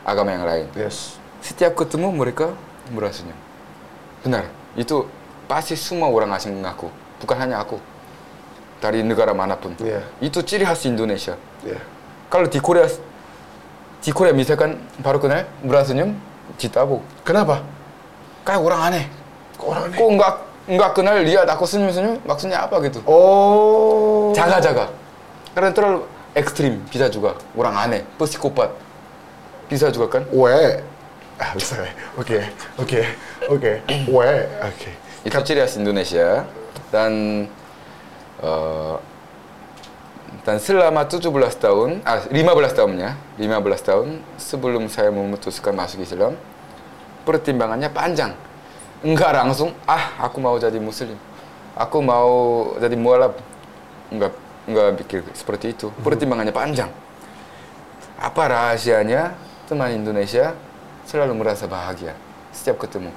agama 0.01 0.34
yang 0.34 0.46
lain. 0.50 0.65
Yes. 0.74 1.22
Setiap 1.46 1.77
ketemu 1.77 2.10
mereka 2.10 2.53
bersenyum. 2.89 3.38
Benar, 4.25 4.50
itu 4.74 5.05
pasti 5.51 5.75
semua 5.75 6.08
orang 6.08 6.31
asing 6.31 6.55
mengaku, 6.55 6.88
bukan 7.20 7.36
hanya 7.36 7.60
aku. 7.60 7.75
Dari 8.79 9.03
negara 9.03 9.36
manapun. 9.36 9.75
Iya. 9.84 10.08
Itu 10.24 10.39
ciri 10.41 10.63
khas 10.63 10.88
Indonesia. 10.88 11.36
Ya. 11.67 11.77
Kalau 12.31 12.48
di 12.48 12.58
Korea, 12.63 12.88
di 14.00 14.10
Korea 14.15 14.31
misalkan 14.31 14.79
baru 15.03 15.20
kenal 15.20 15.43
bersenyum, 15.62 16.15
ditabuk. 16.55 17.03
Kenapa? 17.27 17.62
Kayak 18.48 18.63
orang 18.63 18.81
aneh. 18.89 19.05
Kok 19.60 19.67
orang 19.67 19.84
aneh? 19.91 19.98
Kok 20.00 20.10
nggak 20.17 20.34
nggak 20.72 20.91
kenal 20.96 21.15
lihat 21.20 21.46
aku 21.51 21.67
senyum-senyum, 21.67 22.24
maksudnya 22.24 22.63
apa 22.63 22.79
gitu? 22.88 23.03
Oh. 23.03 24.31
Jaga-jaga. 24.31 24.88
Karena 25.51 25.70
terlalu 25.75 26.00
ekstrim 26.31 26.79
bisa 26.88 27.12
juga. 27.12 27.36
Orang 27.53 27.75
aneh, 27.75 28.08
psikopat. 28.15 28.72
Bisa 29.67 29.91
juga 29.91 30.17
kan? 30.17 30.24
We. 30.31 30.79
Ah, 31.38 31.51
bisa. 31.53 31.75
ya? 31.75 31.91
Oke. 32.15 32.39
Oke. 32.79 33.01
Oke. 33.51 33.72
We. 34.10 34.31
Oke. 34.63 34.91
Itu 35.21 35.37
ciri 35.45 35.61
khas 35.61 35.77
Indonesia 35.77 36.49
dan 36.89 37.45
eh, 38.41 38.97
dan 40.41 40.57
selama 40.57 41.05
17 41.05 41.27
tahun, 41.59 42.01
ah 42.01 42.23
15 42.25 42.33
tahunnya, 42.73 43.09
15 43.37 43.87
tahun 43.87 44.07
sebelum 44.41 44.89
saya 44.89 45.13
memutuskan 45.13 45.75
masuk 45.75 46.01
Islam, 46.01 46.33
pertimbangannya 47.27 47.93
panjang. 47.93 48.33
Enggak 49.05 49.37
langsung, 49.37 49.75
ah 49.85 50.17
aku 50.17 50.41
mau 50.41 50.57
jadi 50.57 50.79
muslim. 50.81 51.13
Aku 51.77 52.01
mau 52.01 52.31
jadi 52.81 52.95
mualaf. 52.97 53.37
Enggak 54.09 54.33
enggak 54.65 54.87
pikir 55.05 55.19
seperti 55.37 55.77
itu. 55.77 55.93
Pertimbangannya 56.01 56.55
panjang. 56.55 56.89
Apa 58.17 58.49
rahasianya 58.49 59.37
teman 59.69 59.93
Indonesia 59.93 60.57
selalu 61.05 61.37
merasa 61.37 61.69
bahagia 61.69 62.17
setiap 62.49 62.81
ketemu? 62.81 63.13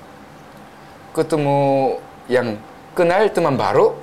Ketemu 1.14 1.59
yang 2.26 2.59
kenal 2.92 3.23
teman 3.30 3.54
baru 3.54 3.94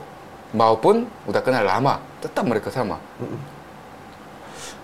maupun 0.56 1.08
udah 1.28 1.42
kenal 1.44 1.64
lama, 1.68 2.00
tetap 2.24 2.44
mereka 2.48 2.72
sama. 2.72 2.98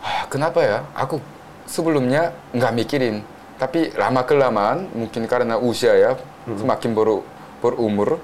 Ah, 0.03 0.27
kenapa 0.27 0.59
ya? 0.63 0.79
Aku 0.95 1.19
sebelumnya 1.67 2.35
nggak 2.51 2.73
mikirin, 2.75 3.23
tapi 3.59 3.91
lama 3.95 4.23
kelamaan 4.23 4.87
mungkin 4.95 5.27
karena 5.27 5.59
usia 5.59 5.95
ya 5.95 6.11
semakin 6.47 6.95
baru 6.95 7.23
berumur, 7.59 8.21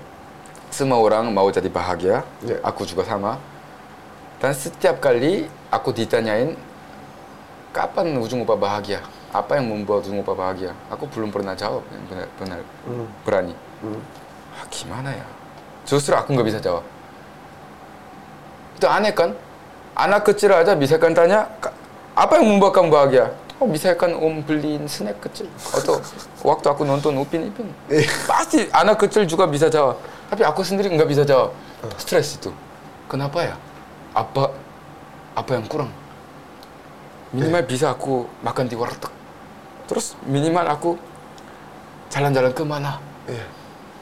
semua 0.71 0.99
orang 1.03 1.27
mau 1.33 1.47
jadi 1.51 1.67
bahagia. 1.67 2.23
Ya. 2.45 2.57
Aku 2.63 2.87
juga 2.87 3.03
sama. 3.03 3.39
Dan 4.39 4.51
setiap 4.55 4.99
kali 4.99 5.47
aku 5.71 5.95
ditanyain 5.95 6.55
kapan 7.73 8.15
ujung 8.15 8.45
upah 8.45 8.55
bahagia, 8.55 9.01
apa 9.33 9.57
yang 9.57 9.65
membuat 9.67 10.05
ujung 10.05 10.21
upah 10.21 10.37
bahagia, 10.37 10.71
aku 10.87 11.09
belum 11.09 11.33
pernah 11.33 11.57
jawab 11.57 11.81
yang 11.89 12.05
benar-benar 12.05 12.61
berani. 13.25 13.55
Ah, 14.53 14.63
gimana 14.69 15.09
ya? 15.09 15.25
Justru 15.83 16.13
aku 16.13 16.31
nggak 16.31 16.47
bisa 16.47 16.59
jawab. 16.61 16.85
Itu 18.77 18.85
aneh 18.85 19.11
kan? 19.11 19.33
Anak 19.93 20.25
kecil 20.25 20.49
aja 20.49 20.73
bisa 20.73 20.97
kan 20.97 21.13
tanya, 21.13 21.45
"Ka- 21.57 21.73
apa 22.13 22.37
yang 22.41 22.49
membuat 22.49 22.73
kamu 22.73 22.89
bahagia? 22.89 23.29
Oh 23.61 23.69
bisa 23.69 23.93
kan 23.95 24.11
om 24.11 24.41
beliin 24.43 24.89
snack 24.89 25.23
kecil 25.23 25.47
atau 25.71 25.95
waktu 26.43 26.67
aku 26.67 26.83
nonton 26.83 27.15
Upin 27.15 27.47
Ipin 27.47 27.69
Iya. 27.87 28.09
pasti 28.27 28.67
anak 28.75 28.99
kecil 28.99 29.23
juga 29.23 29.47
bisa 29.47 29.71
jawab 29.71 29.95
tapi 30.27 30.43
aku 30.43 30.65
sendiri 30.67 30.91
nggak 30.91 31.07
bisa 31.07 31.23
jawab 31.23 31.55
stres 31.95 32.35
itu 32.35 32.51
kenapa 33.07 33.39
ya 33.39 33.55
apa 34.11 34.51
apa 35.31 35.49
yang 35.55 35.63
kurang 35.71 35.87
minimal 37.33 37.63
bisa 37.63 37.89
aku 37.89 38.13
makan 38.39 38.65
di 38.65 38.75
warteg 38.75 39.09
terus 39.83 40.13
minimal 40.23 40.65
aku 40.65 40.91
jalan-jalan 42.07 42.53
ke 42.53 42.63
mana 42.63 43.01
Iya. 43.23 43.45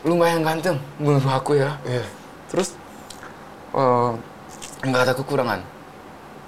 lumayan 0.04 0.42
ganteng 0.42 0.78
menurut 0.98 1.24
aku 1.24 1.56
ya 1.56 1.78
Iya. 1.84 2.04
terus 2.48 2.76
eh, 3.72 4.12
nggak 4.82 5.02
ada 5.04 5.14
kekurangan 5.14 5.62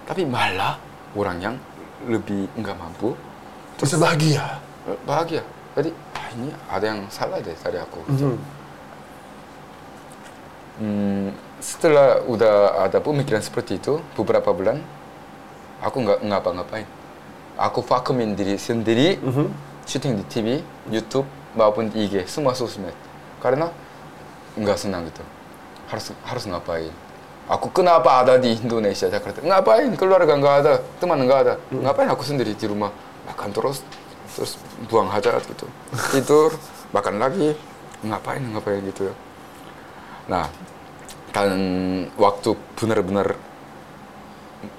tapi 0.03 0.25
malah 0.25 0.75
orang 1.13 1.37
yang 1.39 1.55
lebih 2.03 2.51
nggak 2.53 2.75
mampu 2.75 3.15
Bisa 3.79 3.95
bahagia. 3.95 4.59
eh, 4.83 4.97
bahagia 5.03 5.41
jadi 5.73 5.89
ah, 6.13 6.27
ini 6.33 6.47
ada 6.67 6.85
yang 6.85 6.99
salah 7.07 7.39
deh 7.39 7.55
dari 7.55 7.77
aku 7.77 7.99
Mhm. 8.09 8.35
Hmm, 10.73 11.29
setelah 11.59 12.25
udah 12.25 12.55
ada 12.81 12.97
pemikiran 12.97 13.39
seperti 13.39 13.77
itu 13.77 14.01
beberapa 14.13 14.49
bulan 14.49 14.81
aku 15.83 15.97
nggak 15.99 16.19
ngapa-ngapain 16.23 16.87
aku 17.59 17.85
vakuumin 17.85 18.33
diri 18.33 18.57
sendiri 18.57 19.19
syuting 19.85 20.19
di 20.19 20.25
TV, 20.27 20.47
YouTube 20.89 21.27
maupun 21.53 21.91
di 21.91 22.07
IG 22.07 22.25
semua 22.25 22.55
sosmed. 22.55 22.95
Karena 23.43 23.69
nggak 24.55 24.77
senang 24.79 25.05
gitu. 25.07 25.23
Harus 25.91 26.15
harus 26.25 26.43
ngapain? 26.47 26.91
Aku 27.51 27.67
kenapa 27.75 28.23
ada 28.23 28.39
di 28.39 28.55
Indonesia 28.55 29.11
Jakarta? 29.11 29.43
Ngapain? 29.43 29.91
Keluarga 29.99 30.33
nggak 30.39 30.55
ada 30.63 30.73
teman 30.97 31.19
nggak 31.27 31.39
ada. 31.43 31.53
Ngapain 31.69 32.09
aku 32.09 32.23
sendiri 32.23 32.55
di 32.55 32.65
rumah? 32.65 32.89
Makan 33.27 33.49
terus 33.51 33.83
terus 34.33 34.57
buang 34.87 35.11
hajat 35.11 35.43
gitu. 35.45 35.67
Tidur 36.15 36.55
makan 36.95 37.19
lagi. 37.19 37.53
Ngapain 38.03 38.41
ngapain 38.41 38.83
gitu. 38.87 39.11
Ya 39.11 39.15
Nah, 40.23 40.47
dan 41.35 41.59
waktu 42.15 42.55
benar-benar 42.79 43.35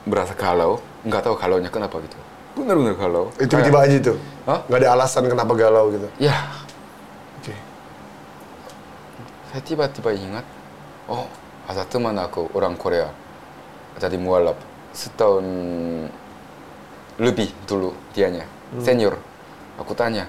berasa 0.09 0.33
galau, 0.33 0.81
nggak 1.05 1.23
tahu 1.25 1.35
galaunya 1.37 1.71
kenapa 1.71 2.01
gitu. 2.01 2.17
Benar-benar 2.55 2.95
galau. 2.97 3.29
Itu 3.37 3.51
tiba-tiba 3.55 3.79
aja. 3.85 4.13
Hah? 4.49 4.61
Nggak 4.69 4.81
ada 4.81 4.89
alasan 4.97 5.25
kenapa 5.29 5.53
galau 5.57 5.91
gitu. 5.93 6.09
Ya, 6.21 6.37
Oke. 7.41 7.55
saya 9.53 9.63
tiba-tiba 9.65 10.11
ingat, 10.17 10.47
oh 11.09 11.29
ada 11.65 11.85
teman 11.89 12.17
aku 12.21 12.49
orang 12.53 12.77
Korea 12.77 13.09
jadi 13.99 14.19
mualaf 14.19 14.59
setahun 14.91 15.47
lebih 17.19 17.51
dulu 17.67 17.95
dianya 18.11 18.43
senior. 18.83 19.15
Aku 19.79 19.95
tanya, 19.95 20.27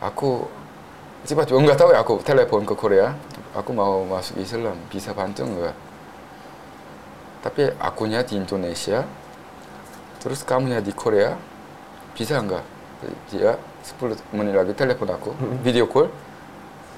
aku 0.00 0.48
tiba-tiba 1.24 1.60
nggak 1.60 1.78
tahu 1.80 1.90
ya 1.92 2.00
aku 2.00 2.20
telepon 2.24 2.64
ke 2.64 2.74
Korea, 2.76 3.16
aku 3.56 3.72
mau 3.72 4.04
masuk 4.04 4.40
Islam 4.40 4.76
bisa 4.88 5.12
bantu 5.12 5.44
nggak? 5.44 5.76
Tapi 7.42 7.62
akunya 7.80 8.20
di 8.24 8.36
Indonesia, 8.40 9.04
terus 10.22 10.46
kamunya 10.46 10.78
di 10.78 10.94
Korea, 10.94 11.34
bisa 12.14 12.38
nggak? 12.38 12.64
Dia 13.34 13.58
10 13.98 14.14
menit 14.30 14.54
lagi 14.54 14.72
telepon 14.78 15.10
aku, 15.10 15.34
video 15.66 15.90
call. 15.90 16.06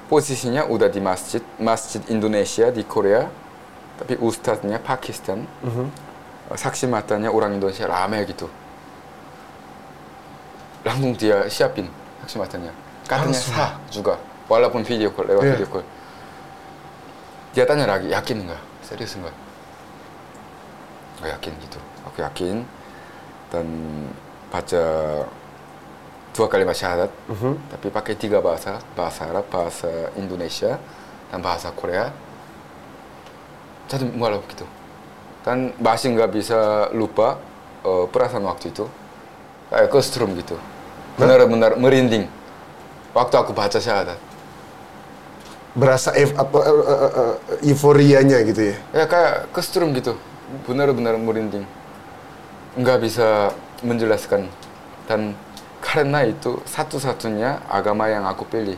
Posisinya 0.05 0.69
udah 0.69 0.85
di 0.85 1.01
masjid, 1.01 1.41
masjid 1.57 1.97
Indonesia 2.13 2.69
di 2.69 2.85
Korea, 2.85 3.25
tapi 3.97 4.13
ustadznya 4.21 4.77
Pakistan, 4.77 5.49
saksi 6.53 6.85
matanya 6.85 7.33
orang 7.33 7.57
Indonesia 7.57 7.89
rame 7.89 8.21
gitu. 8.29 8.45
Langsung 10.85 11.17
dia 11.17 11.49
siapin 11.49 11.89
saksi 12.21 12.37
matanya. 12.37 12.69
Katanya 13.09 13.33
sah 13.33 13.81
juga, 13.89 14.21
walaupun 14.45 14.85
video 14.85 15.09
call 15.09 15.25
lewat 15.33 15.41
Iya. 15.41 15.53
video 15.57 15.69
call. 15.73 15.85
Dia 17.57 17.65
tanya 17.65 17.89
lagi, 17.89 18.13
yakin 18.13 18.45
nggak? 18.45 18.61
Serius 18.85 19.17
nggak? 19.17 19.35
Nggak 21.17 21.29
yakin 21.41 21.53
gitu. 21.65 21.79
Aku 22.05 22.17
yakin 22.21 22.55
dan 23.53 23.65
baca 24.49 24.83
dua 26.35 26.47
kalimat 26.51 26.75
syahadat, 26.75 27.11
tapi 27.71 27.87
pakai 27.87 28.13
tiga 28.19 28.43
bahasa, 28.43 28.83
bahasa 28.91 29.23
Arab, 29.31 29.47
bahasa 29.47 30.11
Indonesia, 30.19 30.75
dan 31.31 31.39
bahasa 31.39 31.71
Korea. 31.71 32.11
Jadi 33.87 34.09
mualaf 34.11 34.43
gitu. 34.51 34.65
Dan 35.45 35.71
masih 35.77 36.11
nggak 36.17 36.31
bisa 36.33 36.89
lupa 36.91 37.37
eh, 37.85 38.05
perasaan 38.09 38.43
waktu 38.49 38.73
itu. 38.73 38.89
Kayak 39.69 39.89
kostrum 39.93 40.33
gitu. 40.35 40.57
Benar-benar 41.15 41.77
merinding. 41.79 42.27
Waktu 43.15 43.35
aku 43.39 43.55
baca 43.55 43.79
syahadat. 43.79 44.19
Berasa 45.75 46.11
ev, 46.17 46.35
apa, 46.35 46.57
eh, 46.65 46.71
eh, 46.71 47.11
eh, 47.21 47.35
euforianya 47.71 48.37
gitu 48.43 48.61
ya. 48.73 48.75
Ya 48.91 49.05
kayak 49.07 49.53
kostrum 49.55 49.93
gitu. 49.95 50.17
Benar-benar 50.67 51.15
merinding. 51.15 51.63
Nggak 52.75 52.99
bisa 53.01 53.55
menjelaskan. 53.83 54.51
Dan 55.07 55.35
karena 55.79 56.27
itu 56.27 56.59
satu-satunya 56.67 57.63
agama 57.71 58.11
yang 58.11 58.27
aku 58.27 58.43
pilih. 58.47 58.77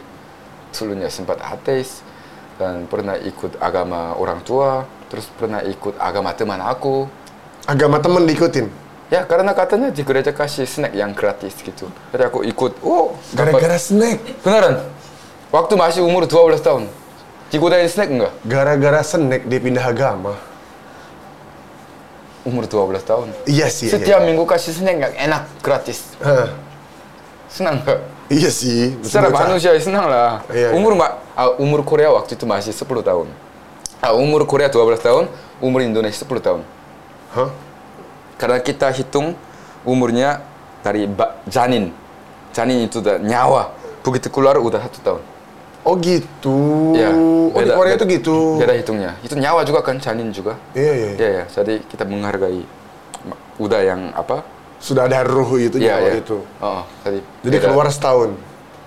Dulunya 0.76 1.10
sempat 1.10 1.42
ateis 1.42 2.06
dan 2.62 2.86
pernah 2.86 3.18
ikut 3.18 3.58
agama 3.58 4.14
orang 4.18 4.44
tua, 4.46 4.86
terus 5.10 5.26
pernah 5.34 5.64
ikut 5.66 5.98
agama 5.98 6.34
teman 6.38 6.62
aku. 6.62 7.10
Agama 7.66 7.98
temen 7.98 8.26
diikutin. 8.30 8.70
Ya 9.08 9.24
karena 9.24 9.56
katanya 9.56 9.88
di 9.88 10.04
gereja 10.04 10.36
kasih 10.36 10.68
snack 10.68 10.92
yang 10.92 11.16
gratis 11.16 11.56
gitu. 11.64 11.88
Jadi 12.12 12.24
aku 12.28 12.44
ikut. 12.44 12.84
Oh, 12.84 13.16
Gara-gara 13.32 13.80
snack. 13.80 14.20
Beneran. 14.44 14.84
Waktu 15.48 15.74
masih 15.80 16.04
umur 16.04 16.28
12 16.28 16.60
tahun. 16.60 16.92
Digodain 17.48 17.88
snack 17.88 18.12
enggak? 18.12 18.34
Gara-gara 18.44 19.00
snack 19.00 19.48
dia 19.48 19.60
pindah 19.64 19.88
agama. 19.88 20.36
Umur 22.48 22.64
12 22.64 23.04
tahun. 23.04 23.28
Iya 23.44 23.68
sih. 23.68 23.92
Setiap 23.92 24.24
iya. 24.24 24.28
minggu 24.28 24.48
kasih 24.48 24.72
snack 24.72 24.96
yang 25.04 25.14
enak, 25.28 25.44
gratis. 25.60 26.16
Hah. 26.24 26.56
Senang 27.52 27.84
nggak? 27.84 28.00
Iya 28.32 28.52
sih. 28.52 28.96
Secara 29.04 29.28
manusia 29.32 29.76
senang 29.84 30.08
lah. 30.08 30.44
Iya, 30.52 30.72
umur 30.76 30.96
mbak, 30.96 31.12
ah, 31.36 31.52
umur 31.60 31.84
Korea 31.84 32.12
waktu 32.12 32.40
itu 32.40 32.48
masih 32.48 32.72
10 32.72 33.04
tahun. 33.04 33.28
Ah, 34.00 34.16
umur 34.16 34.48
Korea 34.48 34.72
12 34.72 35.00
tahun, 35.00 35.28
umur 35.60 35.84
Indonesia 35.84 36.24
10 36.24 36.40
tahun. 36.44 36.62
Hah? 37.36 37.52
Karena 38.40 38.60
kita 38.64 38.92
hitung 38.96 39.36
umurnya 39.84 40.44
dari 40.84 41.08
janin. 41.48 41.92
Janin 42.56 42.88
itu 42.88 43.00
udah 43.04 43.20
nyawa. 43.20 43.76
Begitu 44.04 44.28
keluar 44.32 44.56
udah 44.60 44.80
satu 44.88 45.00
tahun. 45.04 45.22
Oh 45.88 45.96
gitu. 45.96 46.60
Ya, 46.94 47.16
oh 47.16 47.48
di 47.56 47.64
beda- 47.64 47.76
Korea 47.80 47.94
beda- 47.96 48.04
itu 48.04 48.06
gitu. 48.20 48.38
Beda 48.60 48.74
hitungnya. 48.76 49.12
Itu 49.24 49.34
nyawa 49.34 49.64
juga 49.64 49.80
kan, 49.80 49.96
janin 49.98 50.30
juga. 50.30 50.60
Iya, 50.76 50.94
iya. 50.94 51.10
Iya 51.16 51.30
ya, 51.32 51.44
jadi 51.48 51.80
kita 51.82 52.04
menghargai 52.04 52.68
udah 53.56 53.80
yang 53.82 54.12
apa? 54.12 54.44
Sudah 54.78 55.08
ada 55.08 55.24
ruh 55.24 55.56
itu 55.58 55.80
Iya 55.80 55.96
nyawa 55.96 56.08
ya. 56.12 56.14
itu. 56.20 56.38
Oh, 56.60 56.84
jadi 57.02 57.20
Jadi 57.42 57.56
beda. 57.56 57.66
keluar 57.66 57.88
setahun. 57.88 58.32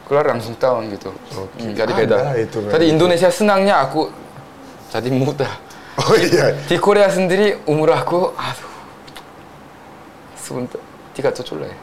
keluar 0.04 0.26
langsung 0.26 0.58
tahun 0.58 0.90
gitu. 0.90 1.14
Oke, 1.32 1.54
Hmm, 1.56 1.70
jadi 1.70 1.86
ada 1.86 2.00
beda. 2.02 2.18
itu 2.36 2.58
Jadi 2.60 2.82
gitu. 2.84 2.94
Indonesia 2.98 3.30
senangnya 3.30 3.78
aku 3.80 4.10
jadi 4.90 5.06
muda. 5.08 5.46
Oh 6.02 6.18
iya. 6.18 6.50
Di 6.66 6.76
Korea 6.76 7.06
sendiri 7.06 7.62
umur 7.64 7.94
aku 7.94 8.34
aduh 8.34 8.74
sebentar 10.34 10.82
tiga 11.12 11.30
tujuh 11.30 11.56
lah 11.56 11.70
ya. 11.70 11.78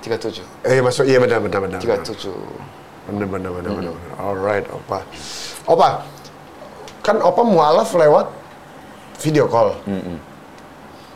Tiga 0.00 0.16
tujuh. 0.16 0.44
Eh 0.62 0.80
masuk 0.80 1.04
iya 1.04 1.18
benar 1.18 1.42
benar 1.42 1.60
benar. 1.60 1.78
Tiga 1.78 2.00
tujuh. 2.00 2.32
Benar 3.08 3.26
benar 3.28 3.50
benar 3.56 3.72
benar. 3.72 3.92
benar. 3.96 4.20
Alright, 4.20 4.66
Opa. 4.68 4.98
Opa. 5.64 5.88
Kan 7.00 7.16
Opa 7.24 7.42
mualaf 7.42 7.96
lewat 7.96 8.28
video 9.24 9.48
call. 9.48 9.72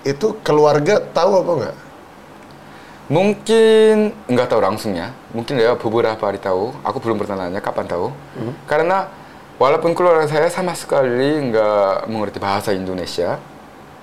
Itu 0.03 0.41
keluarga 0.43 0.99
tahu 1.13 1.45
apa 1.45 1.51
enggak? 1.53 1.77
Mungkin 3.13 3.97
nggak 4.25 4.49
tahu 4.49 4.61
langsungnya. 4.65 5.13
Mungkin 5.37 5.61
ya 5.61 5.77
beberapa 5.77 6.23
hari 6.25 6.41
tahu. 6.41 6.73
Aku 6.81 6.97
belum 6.97 7.21
pernah 7.21 7.45
nanya 7.45 7.61
kapan 7.61 7.85
tahu. 7.85 8.09
Karena 8.65 9.05
walaupun 9.61 9.93
keluarga 9.93 10.25
saya 10.25 10.49
sama 10.49 10.73
sekali 10.73 11.53
nggak 11.53 12.09
mengerti 12.09 12.41
bahasa 12.41 12.73
Indonesia, 12.73 13.37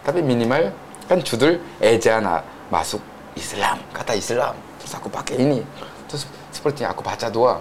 tapi 0.05 0.21
minimal 0.21 0.69
kan 1.09 1.17
judul 1.25 1.57
ejana 1.81 2.45
masuk 2.69 3.01
Islam, 3.33 3.81
kata 3.91 4.13
Islam. 4.13 4.53
Terus 4.77 4.93
aku 4.93 5.09
pakai 5.09 5.41
ini. 5.41 5.65
Terus 6.05 6.29
sepertinya 6.53 6.93
aku 6.93 7.01
baca 7.01 7.27
doa. 7.33 7.57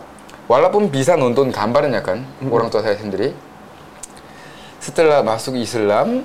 Walaupun 0.49 0.89
bisa 0.89 1.13
nonton 1.15 1.53
gambarnya 1.53 2.01
kan, 2.01 2.25
orang 2.49 2.73
tua 2.73 2.81
saya 2.81 2.97
sendiri. 2.97 3.37
Setelah 4.81 5.21
masuk 5.21 5.61
Islam, 5.61 6.25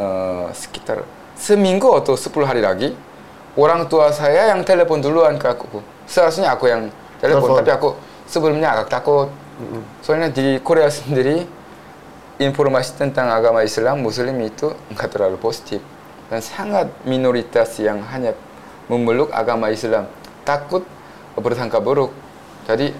eh, 0.00 0.46
sekitar 0.56 1.04
seminggu 1.36 1.92
atau 1.92 2.16
10 2.16 2.48
hari 2.48 2.64
lagi, 2.64 2.96
orang 3.60 3.84
tua 3.84 4.08
saya 4.16 4.56
yang 4.56 4.64
telepon 4.64 5.04
duluan 5.04 5.36
ke 5.36 5.52
aku. 5.52 5.84
Seharusnya 6.08 6.56
aku 6.56 6.72
yang 6.72 6.88
telepon, 7.20 7.52
Telepon. 7.52 7.58
tapi 7.60 7.70
aku 7.76 7.88
sebelumnya 8.24 8.80
agak 8.80 8.88
takut. 8.88 9.28
Soalnya 10.00 10.32
di 10.32 10.56
Korea 10.64 10.88
sendiri 10.88 11.44
informasi 12.40 12.96
tentang 12.96 13.28
agama 13.28 13.60
Islam 13.60 14.00
Muslim 14.00 14.32
itu 14.40 14.72
nggak 14.88 15.08
terlalu 15.12 15.36
positif 15.36 15.84
dan 16.32 16.40
sangat 16.40 16.88
minoritas 17.04 17.76
yang 17.76 18.00
hanya 18.08 18.32
memeluk 18.88 19.28
agama 19.36 19.68
Islam 19.68 20.08
takut 20.48 20.80
bersangka 21.36 21.76
buruk. 21.76 22.08
Jadi 22.64 22.96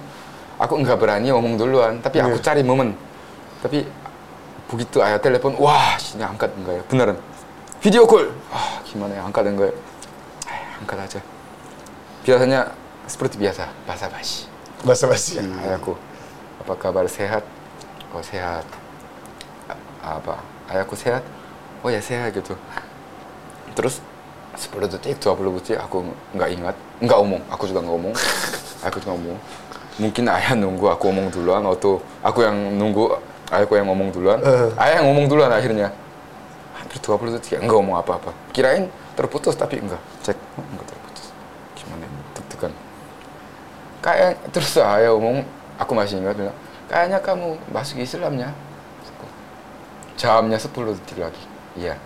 aku 0.61 0.73
nggak 0.77 0.97
berani 1.01 1.33
ngomong 1.33 1.57
duluan, 1.57 1.97
tapi 1.99 2.21
aku 2.21 2.37
Iya. 2.37 2.45
cari 2.45 2.61
momen. 2.61 2.93
Tapi 3.65 3.81
begitu 4.69 5.01
ayah 5.01 5.17
telepon, 5.17 5.57
wah 5.57 5.97
sini 5.97 6.21
angkat 6.21 6.53
enggak 6.53 6.73
ya? 6.77 6.83
Beneran. 6.85 7.17
Video 7.81 8.05
call. 8.05 8.29
Ah, 8.53 8.77
gimana 8.85 9.17
ya 9.17 9.25
angkat 9.25 9.43
enggak 9.49 9.73
ya? 9.73 9.75
Ah, 10.45 10.61
angkat 10.79 10.97
aja. 11.01 11.19
Biasanya 12.21 12.59
seperti 13.09 13.41
biasa, 13.41 13.65
basa-basi. 13.89 14.45
Bahasa 14.81 15.05
basi. 15.09 15.37
ayahku 15.41 15.93
apa 16.61 16.73
kabar 16.77 17.05
sehat 17.05 17.41
oh 18.13 18.21
sehat 18.21 18.65
apa 20.01 20.37
ayahku 20.69 20.93
sehat 20.97 21.21
oh 21.81 21.89
ya 21.89 22.01
sehat 22.01 22.33
gitu 22.33 22.53
terus 23.73 24.01
10 24.57 24.89
detik 24.89 25.17
20 25.17 25.57
detik 25.57 25.77
aku 25.77 26.05
nggak 26.33 26.49
ingat 26.53 26.75
nggak 26.97 27.17
omong 27.17 27.41
aku 27.49 27.69
juga 27.69 27.81
nggak 27.81 27.97
omong 27.97 28.15
aku 28.85 28.97
juga 29.01 29.11
ngomong 29.13 29.37
mungkin 29.99 30.23
ayah 30.31 30.55
nunggu 30.55 30.87
aku 30.87 31.11
ngomong 31.11 31.27
duluan 31.33 31.61
atau 31.67 31.99
aku 32.23 32.45
yang 32.45 32.55
nunggu 32.79 33.11
ayahku 33.51 33.75
yang 33.75 33.87
ngomong 33.91 34.09
duluan 34.15 34.39
Eh. 34.39 34.71
ayah 34.79 35.03
yang 35.03 35.11
ngomong 35.11 35.25
duluan 35.27 35.51
akhirnya 35.51 35.91
hampir 36.79 36.97
20 37.03 37.35
detik 37.35 37.59
nggak 37.59 37.71
ngomong 37.71 37.99
apa-apa 37.99 38.31
kirain 38.55 38.87
terputus 39.19 39.53
tapi 39.59 39.83
enggak 39.83 39.99
cek 40.23 40.39
oh, 40.55 40.63
enggak 40.71 40.87
terputus 40.95 41.25
gimana 41.75 42.03
ini 42.07 42.19
deg-degan 42.39 42.73
kayak 43.99 44.31
terus 44.55 44.71
saya 44.71 45.11
ngomong 45.11 45.43
aku 45.75 45.91
masih 45.91 46.23
ingat 46.23 46.39
bilang 46.39 46.57
kayaknya 46.87 47.19
kamu 47.19 47.59
masuk 47.69 47.99
Islamnya 47.99 48.55
jamnya 50.21 50.57
10 50.61 50.69
detik 50.71 51.17
lagi 51.17 51.43
iya 51.75 51.97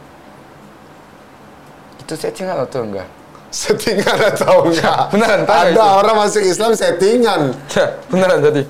itu 2.01 2.13
settingan 2.15 2.63
atau 2.63 2.85
enggak 2.85 3.09
Settingan 3.55 4.19
atau 4.35 4.67
enggak? 4.67 5.07
Beneran, 5.15 5.41
tanya 5.47 5.71
Ada 5.71 5.79
itu. 5.87 5.99
orang 6.03 6.15
masuk 6.19 6.43
Islam 6.43 6.71
settingan. 6.75 7.41
ya 7.71 7.85
beneran 8.11 8.39
tadi 8.43 8.63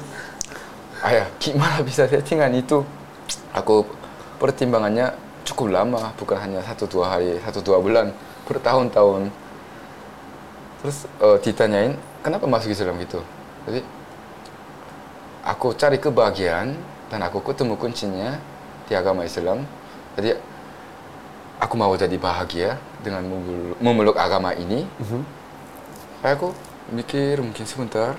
ayah 1.06 1.26
gimana 1.42 1.82
bisa 1.82 2.06
settingan 2.06 2.54
itu 2.54 2.86
aku 3.50 3.82
pertimbangannya 4.38 5.10
cukup 5.42 5.74
lama 5.74 6.14
bukan 6.18 6.38
hanya 6.38 6.62
satu 6.62 6.86
dua 6.86 7.18
hari 7.18 7.38
satu 7.42 7.62
dua 7.62 7.78
bulan 7.82 8.14
bertahun-tahun 8.46 9.30
terus 10.82 11.10
eh, 11.18 11.38
ditanyain 11.42 11.94
kenapa 12.22 12.46
masuk 12.46 12.70
Islam 12.70 12.98
gitu 13.02 13.22
jadi 13.66 13.82
aku 15.46 15.74
cari 15.78 15.98
kebahagiaan 15.98 16.74
dan 17.10 17.20
aku 17.22 17.42
ketemu 17.42 17.74
kuncinya 17.78 18.38
di 18.86 18.94
agama 18.94 19.26
Islam 19.26 19.66
jadi 20.18 20.38
aku 21.66 21.76
mau 21.82 21.90
jadi 21.98 22.14
bahagia 22.22 22.78
dengan 23.02 23.26
memeluk, 23.26 23.78
memeluk 23.82 24.18
agama 24.22 24.54
ini. 24.54 24.86
Kayak 26.22 26.38
aku 26.38 26.50
mikir 26.94 27.42
mungkin 27.42 27.66
sebentar. 27.66 28.14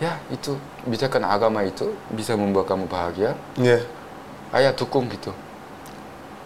Ya 0.00 0.16
itu. 0.32 0.56
Bisa 0.88 1.06
kan 1.06 1.22
agama 1.28 1.62
itu 1.62 1.92
bisa 2.10 2.34
membuat 2.34 2.66
kamu 2.66 2.88
bahagia. 2.88 3.36
Iya. 3.60 3.84
ayah 4.52 4.72
dukung 4.76 5.08
gitu. 5.08 5.32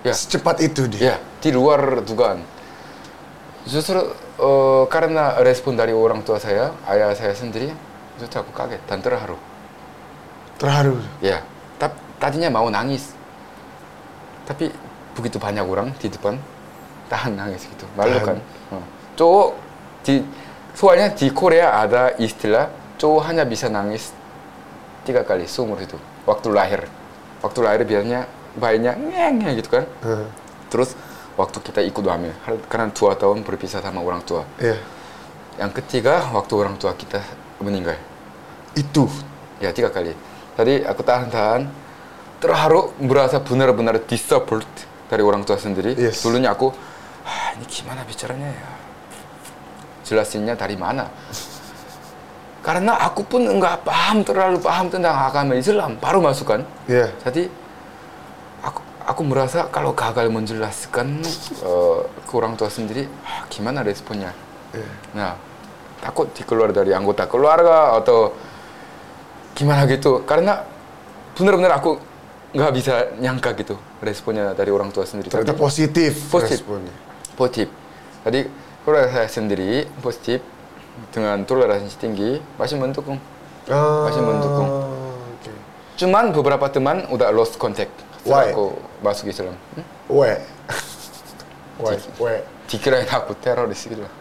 Ya. 0.07 0.15
Secepat 0.15 0.63
itu 0.63 0.87
dia. 0.87 1.15
ya 1.15 1.17
di 1.43 1.51
luar 1.51 2.03
dugaan. 2.03 2.43
Justru 3.67 3.99
eh, 4.39 4.85
karena 4.91 5.43
respon 5.43 5.75
dari 5.75 5.91
orang 5.91 6.23
tua 6.23 6.39
saya 6.39 6.71
ayah 6.87 7.11
saya 7.19 7.35
sendiri 7.35 7.75
justru 8.19 8.43
aku 8.43 8.53
kaget 8.55 8.83
dan 8.87 9.03
terharu. 9.03 9.39
Terharu. 10.57 10.97
ya 11.19 11.43
tap, 11.83 11.99
tadinya 12.23 12.49
mau 12.49 12.71
nangis. 12.71 13.13
Tapi 14.47 14.71
begitu 15.17 15.41
banyak 15.41 15.65
orang 15.65 15.91
di 15.97 16.13
depan 16.13 16.37
tahan 17.09 17.33
nangis 17.33 17.65
gitu 17.65 17.89
malu 17.97 18.19
kan 18.21 18.37
어. 18.71 18.79
cowok 19.17 19.49
di 20.05 20.21
soalnya 20.77 21.09
di 21.17 21.33
Korea 21.33 21.81
ada 21.81 22.13
istilah 22.21 22.69
cowok 23.01 23.23
hanya 23.33 23.49
bisa 23.49 23.73
nangis 23.73 24.13
tiga 25.03 25.25
kali 25.25 25.49
seumur 25.49 25.81
hidup 25.81 25.99
waktu 26.29 26.53
lahir 26.53 26.85
waktu 27.41 27.59
lahir 27.65 27.83
biasanya 27.83 28.29
bayinya 28.55 28.93
ngeng 28.95 29.57
gitu 29.57 29.81
kan 29.81 29.85
Heeh. 30.05 30.29
terus 30.69 30.93
waktu 31.37 31.59
kita 31.61 31.81
ikut 31.85 32.05
hamil 32.05 32.33
karena 32.69 32.93
dua 32.93 33.13
tahun 33.17 33.41
berpisah 33.45 33.81
sama 33.81 34.01
orang 34.05 34.21
tua 34.25 34.45
Iya. 34.61 34.77
yang 35.57 35.73
ketiga 35.73 36.21
waktu 36.33 36.53
orang 36.57 36.77
tua 36.77 36.93
kita 36.93 37.21
meninggal 37.61 37.97
Itu. 38.77 39.09
Ya 39.57 39.73
tiga 39.73 39.89
kali. 39.89 40.13
Tadi 40.53 40.85
aku 40.85 41.01
tahan-tahan 41.01 41.65
terharu 42.45 42.93
merasa 43.01 43.41
benar-benar 43.41 43.97
disupport 44.05 44.69
dari 45.07 45.23
orang 45.23 45.43
tua 45.47 45.59
sendiri. 45.59 45.95
Yes. 45.95 46.23
Dulunya 46.23 46.53
aku, 46.53 46.71
ah, 47.27 47.55
ini 47.55 47.65
gimana 47.67 48.03
bicaranya 48.03 48.51
ya? 48.51 48.71
Jelasinnya 50.07 50.55
dari 50.55 50.77
mana? 50.79 51.07
Karena 52.67 52.99
aku 52.99 53.23
pun 53.23 53.47
nggak 53.47 53.87
paham 53.87 54.27
terlalu 54.27 54.59
paham 54.59 54.91
tentang 54.91 55.15
agama 55.15 55.55
Islam, 55.55 55.95
baru 56.03 56.19
masuk 56.19 56.47
kan. 56.51 56.63
Iya. 56.91 57.15
Jadi 57.23 57.47
aku 58.67 58.83
aku 59.07 59.23
merasa 59.23 59.71
kalau 59.71 59.95
gagal 59.95 60.27
menjelaskan 60.27 61.23
eh, 61.63 62.01
ke 62.27 62.33
orang 62.35 62.59
tua 62.59 62.67
sendiri, 62.67 63.07
ah, 63.23 63.47
gimana 63.47 63.87
responnya? 63.87 64.35
Iya. 64.75 64.91
Nah, 65.15 65.33
takut 66.03 66.27
dikeluar 66.35 66.75
dari 66.75 66.91
anggota 66.91 67.31
keluarga 67.31 67.95
atau 68.03 68.35
gimana 69.55 69.87
gitu. 69.87 70.27
Karena 70.27 70.59
benar-benar 71.39 71.79
aku 71.79 72.16
nggak 72.57 72.73
bisa 72.73 72.95
nyangka 73.21 73.53
gitu 73.55 73.77
responnya 74.01 74.57
dari 74.57 74.73
orang 74.73 74.89
tua 74.89 75.05
sendiri. 75.05 75.29
Ternyata 75.29 75.53
Tapi 75.53 75.61
positif, 75.61 76.13
Positif. 76.27 76.65
responnya. 76.65 76.95
positif. 77.37 77.69
Tadi 78.25 78.41
keluarga 78.83 79.13
saya 79.13 79.29
sendiri 79.29 79.85
positif 80.01 80.41
dengan 81.13 81.45
toleransi 81.45 81.95
tinggi 82.01 82.41
masih 82.57 82.81
mendukung. 82.81 83.21
Ah, 83.69 84.09
Masih 84.09 84.23
mendukung. 84.25 84.69
oke. 85.37 85.53
Cuman 85.99 86.25
beberapa 86.33 86.67
teman 86.71 87.05
udah 87.11 87.29
lost 87.31 87.61
contact 87.61 87.93
Why? 88.25 88.51
aku 88.51 88.79
masuk 89.03 89.29
Islam. 89.29 89.53
Hmm? 89.77 89.85
We. 90.09 90.33
We. 91.77 91.93
We. 92.17 92.35
Dikirain 92.67 93.07
aku 93.07 93.37
teroris 93.39 93.85
gitu 93.85 94.01
lah. 94.01 94.13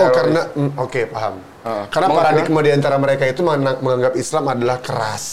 Oh 0.00 0.08
karena 0.08 0.48
mm, 0.48 0.70
oke 0.80 1.00
paham. 1.12 1.34
Ah, 1.60 1.84
karena 1.92 2.08
paradigma 2.08 2.60
di 2.64 2.72
antara 2.72 2.96
mereka 2.96 3.28
itu 3.28 3.44
menganggap 3.44 4.16
Islam 4.16 4.48
adalah 4.48 4.80
keras. 4.80 5.24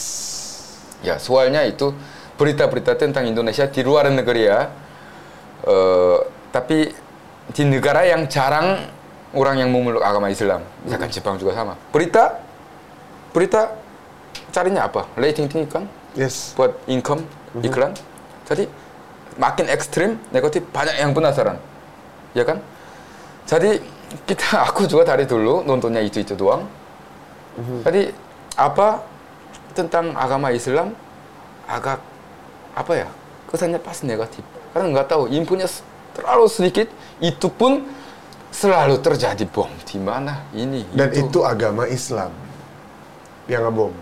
Ya, 1.00 1.16
soalnya 1.16 1.62
itu 1.64 1.94
berita-berita 2.38 2.94
tentang 2.94 3.26
Indonesia 3.26 3.66
di 3.66 3.82
luar 3.82 4.08
negeri 4.08 4.42
ya. 4.46 4.60
Eh, 5.66 6.18
tapi 6.54 6.88
di 7.52 7.62
negara 7.66 8.06
yang 8.06 8.30
jarang 8.30 8.78
orang 9.34 9.60
yang 9.60 9.68
memeluk 9.68 10.00
agama 10.00 10.30
Islam, 10.32 10.64
misalkan 10.86 11.10
Jepang 11.12 11.36
juga 11.36 11.52
sama. 11.52 11.74
Berita, 11.92 12.40
berita 13.34 13.76
carinya 14.54 14.88
apa? 14.88 15.04
Rating 15.18 15.50
tinggi 15.50 15.68
kan? 15.68 15.84
Yes. 16.16 16.56
buat 16.56 16.74
income 16.88 17.22
iklan. 17.60 17.92
Jadi 18.48 18.64
makin 19.36 19.66
ekstrim 19.68 20.16
negatif 20.32 20.64
banyak 20.72 20.96
yang 20.98 21.12
penasaran, 21.12 21.60
ya 22.32 22.42
kan? 22.48 22.58
Jadi 23.44 23.78
kita 24.24 24.64
aku 24.66 24.88
juga 24.88 25.12
dari 25.12 25.28
dulu 25.28 25.62
nontonnya 25.68 26.00
itu 26.00 26.24
itu 26.24 26.32
doang. 26.32 26.64
Jadi 27.84 28.08
apa 28.56 29.02
tentang 29.74 30.14
agama 30.14 30.50
Islam 30.54 30.94
agak 31.66 32.00
apa 32.78 32.92
ya? 32.94 33.08
Kesannya 33.50 33.82
pas 33.82 33.98
negatif. 34.06 34.46
Karena 34.70 34.86
nggak 34.94 35.08
tahu 35.10 35.26
infonya 35.26 35.66
terlalu 36.14 36.46
sedikit 36.46 36.86
itu 37.18 37.50
pun 37.50 37.82
selalu 38.54 39.02
terjadi 39.02 39.42
bom. 39.50 39.66
Di 39.82 39.98
mana 39.98 40.46
ini? 40.54 40.86
Dan 40.94 41.10
itu 41.10 41.42
agama 41.42 41.90
Islam 41.90 42.30
yang 43.50 43.66
ngebom. 43.66 43.94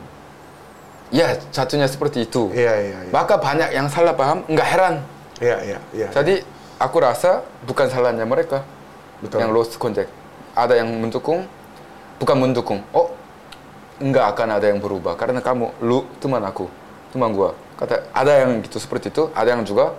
ya 1.15 1.39
satunya 1.55 1.87
seperti 1.87 2.27
itu. 2.27 2.51
Iya 2.51 2.75
iya 2.83 2.99
iya. 3.07 3.13
maka 3.15 3.39
banyak 3.39 3.71
yang 3.71 3.87
salah 3.87 4.13
paham 4.19 4.43
nggak 4.51 4.69
heran. 4.69 4.95
Iya 5.39 5.57
iya 5.63 5.79
iya. 5.95 6.09
jadi 6.11 6.43
aku 6.83 6.99
rasa 6.99 7.47
bukan 7.63 7.87
salahnya 7.87 8.27
mereka 8.27 8.67
Betul. 9.23 9.39
yang 9.39 9.55
lost 9.55 9.79
contact. 9.79 10.11
Ada 10.59 10.83
yang 10.83 10.91
mendukung 10.91 11.47
bukan 12.19 12.37
mendukung. 12.43 12.83
Oh 12.91 13.15
nggak 14.03 14.35
akan 14.35 14.59
ada 14.59 14.67
yang 14.67 14.83
berubah. 14.83 15.15
Karena 15.15 15.39
kamu 15.39 15.79
lu 15.79 16.03
teman 16.19 16.43
aku 16.43 16.67
teman 17.15 17.31
gua 17.31 17.55
kata 17.77 18.09
ada 18.13 18.33
yang 18.45 18.65
gitu 18.65 18.81
seperti 18.81 19.13
itu 19.13 19.29
ada 19.37 19.53
yang 19.53 19.63
juga 19.63 19.93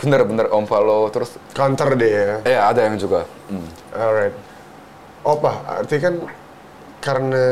benar-benar 0.00 0.48
unfollow 0.54 1.10
terus 1.12 1.36
Counter 1.52 1.92
deh 1.92 2.08
ya. 2.08 2.36
eh 2.46 2.56
ada 2.56 2.86
yang 2.88 2.96
juga 2.96 3.26
hmm. 3.52 3.68
Alright. 3.92 4.34
Opa, 5.20 5.52
artinya 5.68 6.00
kan 6.08 6.14
karena 7.04 7.44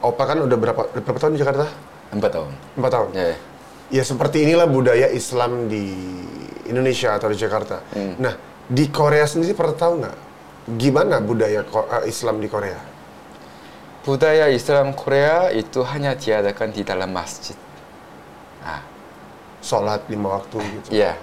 Opa 0.00 0.22
kan 0.24 0.38
udah 0.40 0.56
berapa 0.56 0.82
berapa 0.96 1.18
tahun 1.20 1.36
di 1.36 1.40
Jakarta? 1.44 1.66
empat 2.14 2.30
tahun 2.32 2.52
Empat 2.80 2.90
tahun. 2.94 3.08
ya 3.12 3.26
ya. 3.34 3.38
Ya 3.86 4.02
seperti 4.02 4.42
inilah 4.48 4.64
budaya 4.66 5.06
Islam 5.12 5.68
di 5.68 5.92
Indonesia 6.66 7.14
atau 7.14 7.28
di 7.30 7.36
Jakarta. 7.38 7.84
Hmm. 7.92 8.16
Nah 8.16 8.34
di 8.66 8.88
Korea 8.88 9.26
sendiri 9.28 9.52
pernah 9.52 9.76
tahu 9.76 9.92
nggak 10.00 10.16
gimana 10.80 11.20
budaya 11.20 11.60
eh, 11.62 12.04
Islam 12.08 12.40
di 12.40 12.48
Korea? 12.48 12.78
budaya 14.06 14.46
Islam 14.46 14.94
Korea 14.94 15.50
itu 15.50 15.82
hanya 15.82 16.14
diadakan 16.14 16.70
di 16.70 16.86
dalam 16.86 17.10
masjid 17.10 17.58
Sholat 19.62 20.06
lima 20.06 20.40
waktu 20.40 20.56
gitu. 20.62 20.88
Iya, 20.94 21.18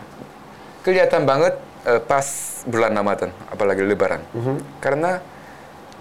kelihatan 0.83 1.23
banget 1.23 1.55
eh, 1.87 2.01
pas 2.03 2.25
bulan 2.67 2.91
Ramadan, 2.95 3.29
apalagi 3.51 3.83
Lebaran. 3.83 4.21
Karena 4.83 5.19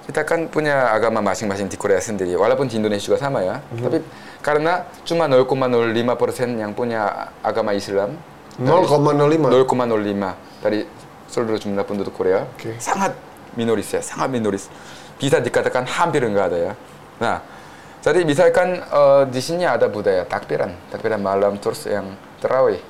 kita 0.03 0.27
kan 0.27 0.51
punya 0.51 0.91
agama 0.91 1.23
masing-masing 1.23 1.71
di 1.71 1.79
Korea 1.79 2.03
sendiri, 2.03 2.35
walaupun 2.35 2.67
di 2.67 2.75
Indonesia 2.75 3.07
juga 3.07 3.23
sama 3.23 3.43
ya. 3.47 3.63
Tapi 3.63 4.03
karena 4.43 4.91
cuma 5.07 5.31
0,05 5.31 5.95
persen 6.19 6.59
yang 6.59 6.75
punya 6.75 7.31
agama 7.47 7.71
Islam, 7.71 8.19
0,05. 8.59 9.49
0,05 9.65 10.63
dari 10.63 10.85
seluruh 11.31 11.57
jumlah 11.57 11.87
penduduk 11.87 12.13
Korea, 12.13 12.45
Oke. 12.45 12.77
sangat 12.83 13.15
minoris 13.55 13.89
ya, 13.95 14.03
sangat 14.03 14.29
minoris. 14.35 14.67
Bisa 15.17 15.39
dikatakan 15.39 15.87
hampir 15.87 16.27
enggak 16.27 16.51
ada 16.51 16.59
ya. 16.59 16.73
Nah, 17.23 17.37
jadi 18.03 18.27
misalkan 18.27 18.83
eh, 18.83 19.23
di 19.31 19.39
sini 19.39 19.63
ada 19.63 19.87
budaya 19.87 20.27
takbiran, 20.27 20.75
takbiran 20.91 21.23
malam 21.23 21.55
terus 21.63 21.87
yang 21.87 22.11
terawih, 22.43 22.83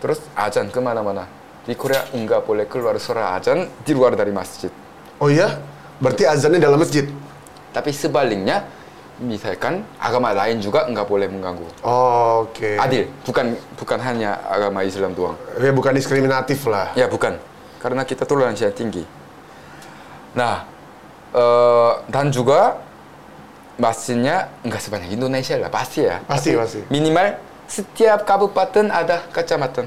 terus 0.00 0.24
azan 0.32 0.72
ke 0.72 0.80
mana-mana. 0.80 1.28
Di 1.68 1.76
Korea 1.76 2.08
enggak 2.16 2.48
boleh 2.48 2.64
keluar 2.64 2.96
suara 2.96 3.36
azan 3.36 3.68
di 3.84 3.92
luar 3.92 4.16
dari 4.16 4.32
masjid. 4.32 4.72
Oh 5.20 5.28
iya? 5.28 5.60
Berarti 6.00 6.24
azannya 6.24 6.56
dalam 6.56 6.80
masjid? 6.80 7.04
Tapi 7.76 7.92
sebaliknya, 7.92 8.64
misalkan 9.20 9.84
agama 10.00 10.32
lain 10.32 10.64
juga 10.64 10.88
enggak 10.88 11.04
boleh 11.04 11.28
mengganggu. 11.28 11.84
Oh, 11.84 12.48
Oke. 12.48 12.80
Adil, 12.80 13.04
bukan 13.20 13.52
bukan 13.76 14.00
hanya 14.00 14.40
agama 14.48 14.80
Islam 14.80 15.12
doang. 15.12 15.36
Ya 15.60 15.76
bukan 15.76 15.92
diskriminatif 15.92 16.64
lah. 16.64 16.96
Ya 16.96 17.04
bukan, 17.04 17.36
karena 17.84 18.08
kita 18.08 18.24
toleransi 18.24 18.64
yang 18.64 18.72
tinggi. 18.72 19.04
Nah, 20.32 20.64
eh, 21.36 21.92
dan 22.08 22.32
juga 22.32 22.80
masjidnya 23.80 24.52
nggak 24.62 24.80
sebanyak 24.80 25.10
Indonesia 25.10 25.56
lah, 25.56 25.72
pasti 25.72 26.04
ya. 26.04 26.20
Pasti, 26.28 26.52
Tapi 26.52 26.60
pasti. 26.60 26.80
Minimal 26.92 27.28
setiap 27.64 28.26
kabupaten 28.26 28.90
ada 28.90 29.24
kecamatan, 29.32 29.86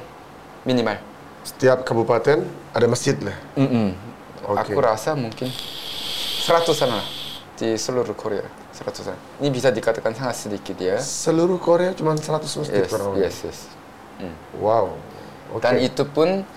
minimal. 0.66 0.98
Setiap 1.44 1.84
kabupaten 1.84 2.42
ada 2.72 2.86
masjid 2.88 3.14
lah. 3.20 3.36
Mm-mm. 3.60 3.92
Oke. 4.44 4.74
Aku 4.74 4.80
rasa 4.80 5.14
mungkin 5.14 5.52
seratusan 6.44 6.90
lah 6.90 7.06
di 7.60 7.76
seluruh 7.76 8.16
Korea, 8.16 8.44
seratusan. 8.72 9.16
Ini 9.44 9.48
bisa 9.52 9.70
dikatakan 9.70 10.16
sangat 10.16 10.36
sedikit 10.36 10.76
ya. 10.80 10.96
Seluruh 11.00 11.60
Korea 11.60 11.92
cuma 11.94 12.16
100 12.16 12.40
masjid 12.44 12.84
Yes, 12.84 12.90
kurang 12.92 13.16
lebih. 13.16 13.30
yes, 13.30 13.38
yes. 13.46 13.60
Wow. 14.60 14.96
Oke. 15.52 15.62
Dan 15.68 15.84
itu 15.84 16.04
pun 16.08 16.48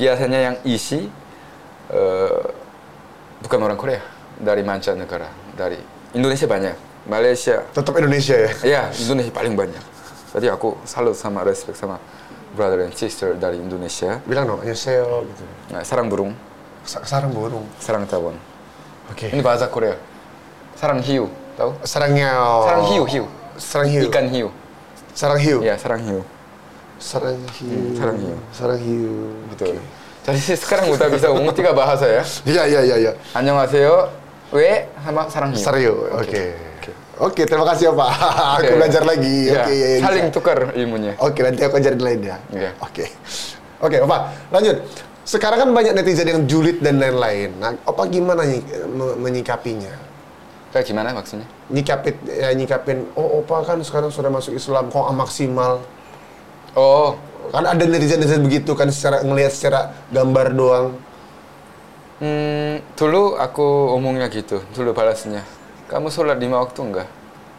biasanya 0.00 0.38
yang 0.52 0.56
isi 0.64 1.06
eh, 1.92 2.44
bukan 3.44 3.60
orang 3.60 3.76
Korea, 3.76 4.00
dari 4.40 4.64
mancanegara, 4.64 5.28
dari 5.52 5.76
Indonesia 6.10 6.46
banyak, 6.50 6.74
Malaysia, 7.06 7.62
Tetap 7.70 7.94
Indonesia 7.98 8.34
ya. 8.34 8.50
ya 8.66 8.82
Indonesia 8.90 9.30
paling 9.30 9.54
banyak. 9.54 9.82
Jadi 10.30 10.46
aku 10.50 10.78
salut 10.86 11.14
sama 11.18 11.42
respect 11.42 11.78
sama 11.78 11.98
brother 12.54 12.86
and 12.86 12.94
sister 12.94 13.34
dari 13.38 13.58
Indonesia. 13.58 14.18
Bilang 14.26 14.46
dong, 14.46 14.62
annyeonghaseyo 14.62 15.26
gitu. 15.26 15.44
Nah, 15.70 15.82
sarang 15.86 16.10
burung, 16.10 16.34
Sa- 16.82 17.02
Sarang 17.06 17.30
burung. 17.30 17.66
sarang 17.78 18.06
tawon. 18.06 18.34
Oke. 19.10 19.30
Ini 19.30 19.42
bahasa 19.42 19.66
Korea. 19.70 19.94
Sarang 20.74 21.02
hiu, 21.02 21.28
tahu? 21.58 21.74
Sarangnya. 21.86 22.30
Sarang 22.66 22.84
hiu, 22.90 23.02
hiu. 23.06 23.24
Sarang 23.58 23.88
hiu. 23.90 24.02
Ikan 24.08 24.26
hiu. 24.30 24.48
Sarang 25.14 25.38
hiu. 25.42 25.58
Ya, 25.62 25.74
sarang 25.78 26.00
hiu. 26.02 26.20
Sarang 26.98 27.38
hiu. 27.58 27.80
sarang 27.98 28.18
hiu. 28.18 28.36
Sarang 28.54 28.80
hiu. 28.80 29.14
Betul. 29.50 29.76
Jadi 30.20 30.38
sekarang 30.56 30.92
udah 30.92 31.08
bisa 31.10 31.26
ngomong 31.32 31.54
tiga 31.56 31.72
bahasa 31.72 32.06
ya. 32.06 32.22
Iya, 32.44 32.62
iya, 32.68 32.80
iya, 32.86 32.96
iya. 33.08 33.12
안 33.34 33.44
W 34.50 34.58
sama 35.06 35.22
sarang 35.30 35.50
hiu. 35.54 35.62
Serius, 35.62 35.96
oke. 36.10 36.26
Okay. 36.26 36.48
Oke, 37.20 37.44
okay. 37.44 37.44
terima 37.44 37.68
kasih 37.68 37.92
ya 37.92 37.92
Pak. 37.92 38.10
aku 38.56 38.72
belajar 38.80 39.02
lagi. 39.04 39.36
Iya, 39.46 39.52
oke, 39.52 39.64
okay, 39.68 39.76
yeah, 39.76 40.00
Saling 40.00 40.28
tukar 40.32 40.58
ilmunya. 40.72 41.12
Oke, 41.20 41.36
okay, 41.36 41.42
nanti 41.44 41.62
aku 41.68 41.74
ajarin 41.76 42.00
lainnya. 42.00 42.36
ya. 42.48 42.72
Oke. 42.80 43.04
Oke, 43.80 43.96
Pak, 44.00 44.20
lanjut. 44.48 44.76
Sekarang 45.28 45.58
kan 45.62 45.70
banyak 45.76 45.92
netizen 45.94 46.26
yang 46.26 46.42
julid 46.48 46.80
dan 46.80 46.96
lain-lain. 46.96 47.52
Nah, 47.60 47.76
apa 47.76 48.02
gimana 48.08 48.42
menyikapinya? 49.20 49.92
Kayak 50.72 50.84
gimana 50.88 51.12
maksudnya? 51.12 51.44
Nyikapin, 51.68 52.14
ya, 52.24 52.50
nyikapin, 52.56 52.98
oh 53.18 53.44
opa 53.44 53.62
kan 53.68 53.78
sekarang 53.84 54.08
sudah 54.08 54.32
masuk 54.32 54.56
Islam, 54.56 54.88
kok 54.88 55.06
maksimal? 55.12 55.84
Oh. 56.72 57.20
Kan 57.50 57.66
ada 57.66 57.82
netizen-netizen 57.82 58.46
begitu 58.46 58.72
kan 58.78 58.88
secara 58.88 59.20
ngelihat 59.26 59.52
secara 59.52 59.92
gambar 60.08 60.54
doang 60.54 60.86
hmm, 62.20 62.94
dulu 62.94 63.34
aku 63.40 63.96
omongnya 63.96 64.28
gitu, 64.28 64.62
dulu 64.76 64.92
balasnya. 64.94 65.42
Kamu 65.90 66.12
sholat 66.12 66.38
lima 66.38 66.62
waktu 66.62 66.80
enggak? 66.86 67.08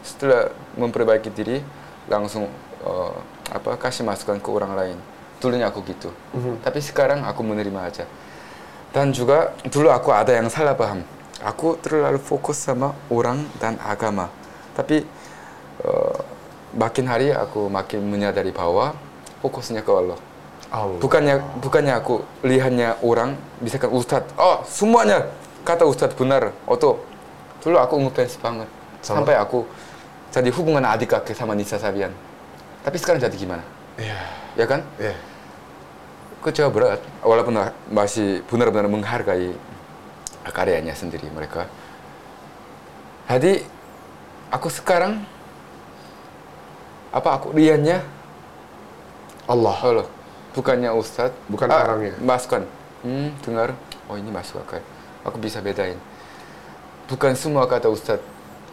Setelah 0.05 0.53
memperbaiki 0.79 1.29
diri, 1.33 1.59
langsung 2.07 2.47
eh, 2.85 3.15
apa 3.51 3.75
kasih 3.75 4.07
masukan 4.07 4.39
ke 4.39 4.49
orang 4.49 4.73
lain. 4.73 4.97
Dulunya 5.41 5.67
aku 5.67 5.81
gitu. 5.83 6.13
Tapi 6.61 6.79
sekarang 6.79 7.25
aku 7.25 7.41
menerima 7.41 7.81
aja. 7.81 8.05
Dan 8.93 9.11
juga 9.11 9.57
dulu 9.67 9.89
aku 9.89 10.13
ada 10.13 10.31
yang 10.37 10.47
salah 10.47 10.77
paham. 10.77 11.01
Aku 11.41 11.75
terlalu 11.81 12.21
fokus 12.21 12.61
sama 12.61 12.93
orang 13.09 13.49
dan 13.57 13.75
agama. 13.81 14.29
Tapi 14.77 15.03
eh, 15.83 16.17
makin 16.77 17.05
hari 17.09 17.33
aku 17.35 17.67
makin 17.67 18.05
menyadari 18.07 18.53
bahwa 18.53 18.95
fokusnya 19.41 19.81
ke 19.83 19.91
Allah. 19.91 20.19
Allah. 20.71 20.97
Bukannya 21.03 21.35
bukannya 21.59 21.93
aku 21.99 22.23
lihatnya 22.47 22.95
orang 23.03 23.35
misalkan 23.59 23.91
ustadz, 23.91 24.31
oh 24.39 24.63
semuanya 24.63 25.27
kata 25.67 25.83
ustadz 25.83 26.15
benar. 26.15 26.55
Atau 26.63 27.03
dulu 27.59 27.75
aku 27.77 27.99
ngefans 28.07 28.39
banget 28.39 28.69
Sama. 29.03 29.21
sampai 29.21 29.35
aku 29.35 29.67
jadi 30.31 30.47
hubungan 30.55 30.87
adik 30.87 31.11
kakek 31.11 31.35
sama 31.35 31.51
Nisa 31.53 31.75
Sabian. 31.75 32.15
Tapi 32.81 32.95
sekarang 32.97 33.19
jadi 33.19 33.35
gimana? 33.35 33.61
Iya. 33.99 34.19
Ya 34.55 34.65
kan? 34.65 34.81
Iya. 34.95 35.13
Kecewa 36.41 36.73
berat, 36.73 37.03
walaupun 37.21 37.53
masih 37.93 38.41
benar-benar 38.49 38.89
menghargai 38.89 39.53
karyanya 40.49 40.97
sendiri 40.97 41.29
mereka. 41.29 41.69
Jadi 43.29 43.61
aku 44.49 44.71
sekarang 44.71 45.21
apa 47.13 47.29
aku 47.37 47.53
lihatnya 47.53 48.01
Allah. 49.45 49.75
Halo, 49.83 50.03
bukannya 50.51 50.91
Ustadz, 50.91 51.35
Bukan 51.47 51.67
ah, 51.71 51.83
orangnya. 51.87 52.13
Masukan, 52.19 52.63
hmm, 53.03 53.29
dengar, 53.43 53.75
oh 54.11 54.15
ini 54.19 54.29
masuk 54.31 54.59
akal. 54.63 54.83
Aku 55.23 55.37
bisa 55.39 55.63
bedain. 55.63 55.97
Bukan 57.07 57.35
semua 57.35 57.67
kata 57.67 57.87
Ustadz 57.91 58.23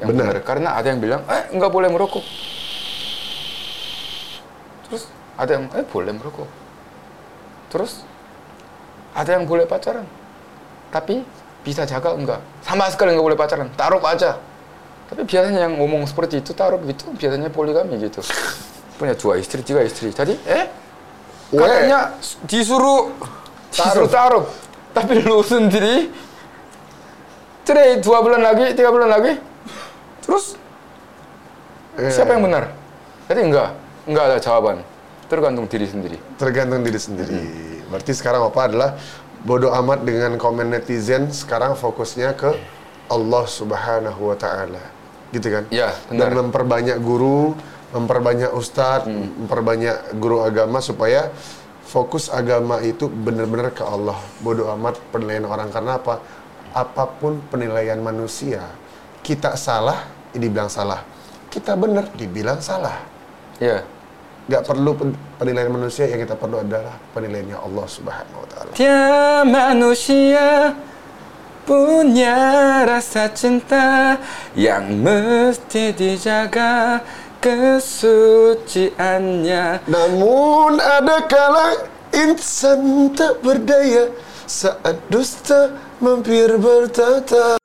yang 0.02 0.14
Benar. 0.14 0.38
benar. 0.38 0.46
Karena 0.46 0.68
ada 0.78 0.86
yang 0.90 1.00
bilang, 1.02 1.22
eh 1.26 1.50
nggak 1.54 1.72
boleh 1.72 1.88
merokok. 1.90 2.22
Terus 4.88 5.02
ada 5.38 5.50
yang, 5.58 5.64
eh 5.74 5.84
boleh 5.86 6.12
merokok. 6.14 6.48
Terus 7.68 8.02
ada 9.14 9.30
yang 9.34 9.44
boleh 9.44 9.66
pacaran. 9.66 10.06
Tapi 10.88 11.20
bisa 11.66 11.84
jaga 11.84 12.14
enggak? 12.14 12.40
Sama 12.64 12.88
sekali 12.88 13.12
nggak 13.12 13.26
boleh 13.26 13.38
pacaran, 13.38 13.68
taruh 13.74 14.00
aja. 14.06 14.38
Tapi 15.08 15.24
biasanya 15.24 15.68
yang 15.68 15.74
ngomong 15.80 16.04
seperti 16.04 16.40
itu 16.44 16.52
taruh 16.52 16.80
gitu, 16.84 17.08
biasanya 17.16 17.48
poligami 17.48 17.96
gitu. 17.96 18.20
Punya 19.00 19.16
dua 19.16 19.40
istri, 19.40 19.64
tiga 19.64 19.80
istri. 19.80 20.12
Jadi, 20.12 20.36
eh. 20.44 20.68
Katanya 21.50 21.98
disuruh 22.44 23.12
disuruh 23.70 24.08
taruh. 24.08 24.44
Tapi 24.92 25.22
lu 25.22 25.40
sendiri 25.40 26.10
cerai 27.62 28.00
dua 28.00 28.18
bulan 28.20 28.40
lagi, 28.40 28.72
tiga 28.72 28.88
bulan 28.88 29.08
lagi. 29.08 29.36
Terus 30.24 30.56
Iya. 31.98 32.10
siapa 32.14 32.30
yang 32.34 32.46
benar? 32.46 32.70
Jadi 33.26 33.40
enggak, 33.42 33.68
enggak 34.06 34.24
ada 34.30 34.36
jawaban. 34.38 34.76
Tergantung 35.28 35.66
diri 35.68 35.84
sendiri. 35.84 36.16
Tergantung 36.40 36.80
diri 36.80 36.96
sendiri. 36.96 37.36
Berarti 37.90 38.12
sekarang 38.14 38.46
apa 38.46 38.60
adalah 38.64 38.90
bodoh 39.42 39.74
amat 39.74 40.06
dengan 40.06 40.38
komen 40.38 40.72
netizen. 40.72 41.28
Sekarang 41.28 41.74
fokusnya 41.74 42.32
ke 42.32 42.54
Allah 43.08 43.44
Subhanahu 43.44 44.32
Wa 44.32 44.36
Taala, 44.36 44.80
gitu 45.34 45.48
kan? 45.52 45.64
Ya, 45.68 45.92
Dan 46.08 46.32
benar. 46.32 46.44
memperbanyak 46.46 46.98
guru, 47.02 47.52
memperbanyak 47.88 48.52
ustadz, 48.52 49.08
Hmm. 49.08 49.44
memperbanyak 49.44 50.16
guru 50.20 50.44
agama 50.44 50.78
supaya 50.84 51.32
fokus 51.88 52.28
agama 52.28 52.84
itu 52.84 53.08
benar-benar 53.08 53.72
ke 53.72 53.80
Allah. 53.80 54.16
Bodoh 54.44 54.68
amat 54.76 55.00
penilaian 55.08 55.48
orang 55.48 55.72
karena 55.72 55.96
apa? 55.96 56.20
Apa 56.76 57.08
pun 57.16 57.40
penilaian 57.48 57.96
manusia, 57.96 58.60
kita 59.24 59.56
salah 59.56 60.04
dibilang 60.36 60.68
salah. 60.68 61.00
Kita 61.48 61.72
benar, 61.80 62.12
dibilang 62.12 62.60
salah. 62.60 63.00
Ya. 63.56 63.80
Gak 64.48 64.64
perlu 64.64 64.96
pen- 64.96 65.16
penilaian 65.40 65.68
manusia, 65.68 66.08
yang 66.08 66.20
kita 66.24 66.36
perlu 66.36 66.60
adalah 66.60 66.96
penilaiannya 67.12 67.56
Allah 67.56 67.86
Subhanahu 67.88 68.38
wa 68.44 68.48
taala. 68.48 68.70
Tiap 68.76 69.44
manusia 69.44 70.72
punya 71.68 72.36
rasa 72.88 73.28
cinta 73.28 74.16
yang 74.56 74.88
mesti 75.04 75.92
dijaga 75.92 77.04
kesuciannya. 77.40 78.94
Namun 79.86 80.78
ada 80.82 81.22
kala 81.26 81.74
insan 82.14 83.12
tak 83.14 83.42
berdaya 83.44 84.08
Saat 84.48 84.96
dusta 85.12 85.76
mampir 86.00 86.56
bertata 86.56 87.60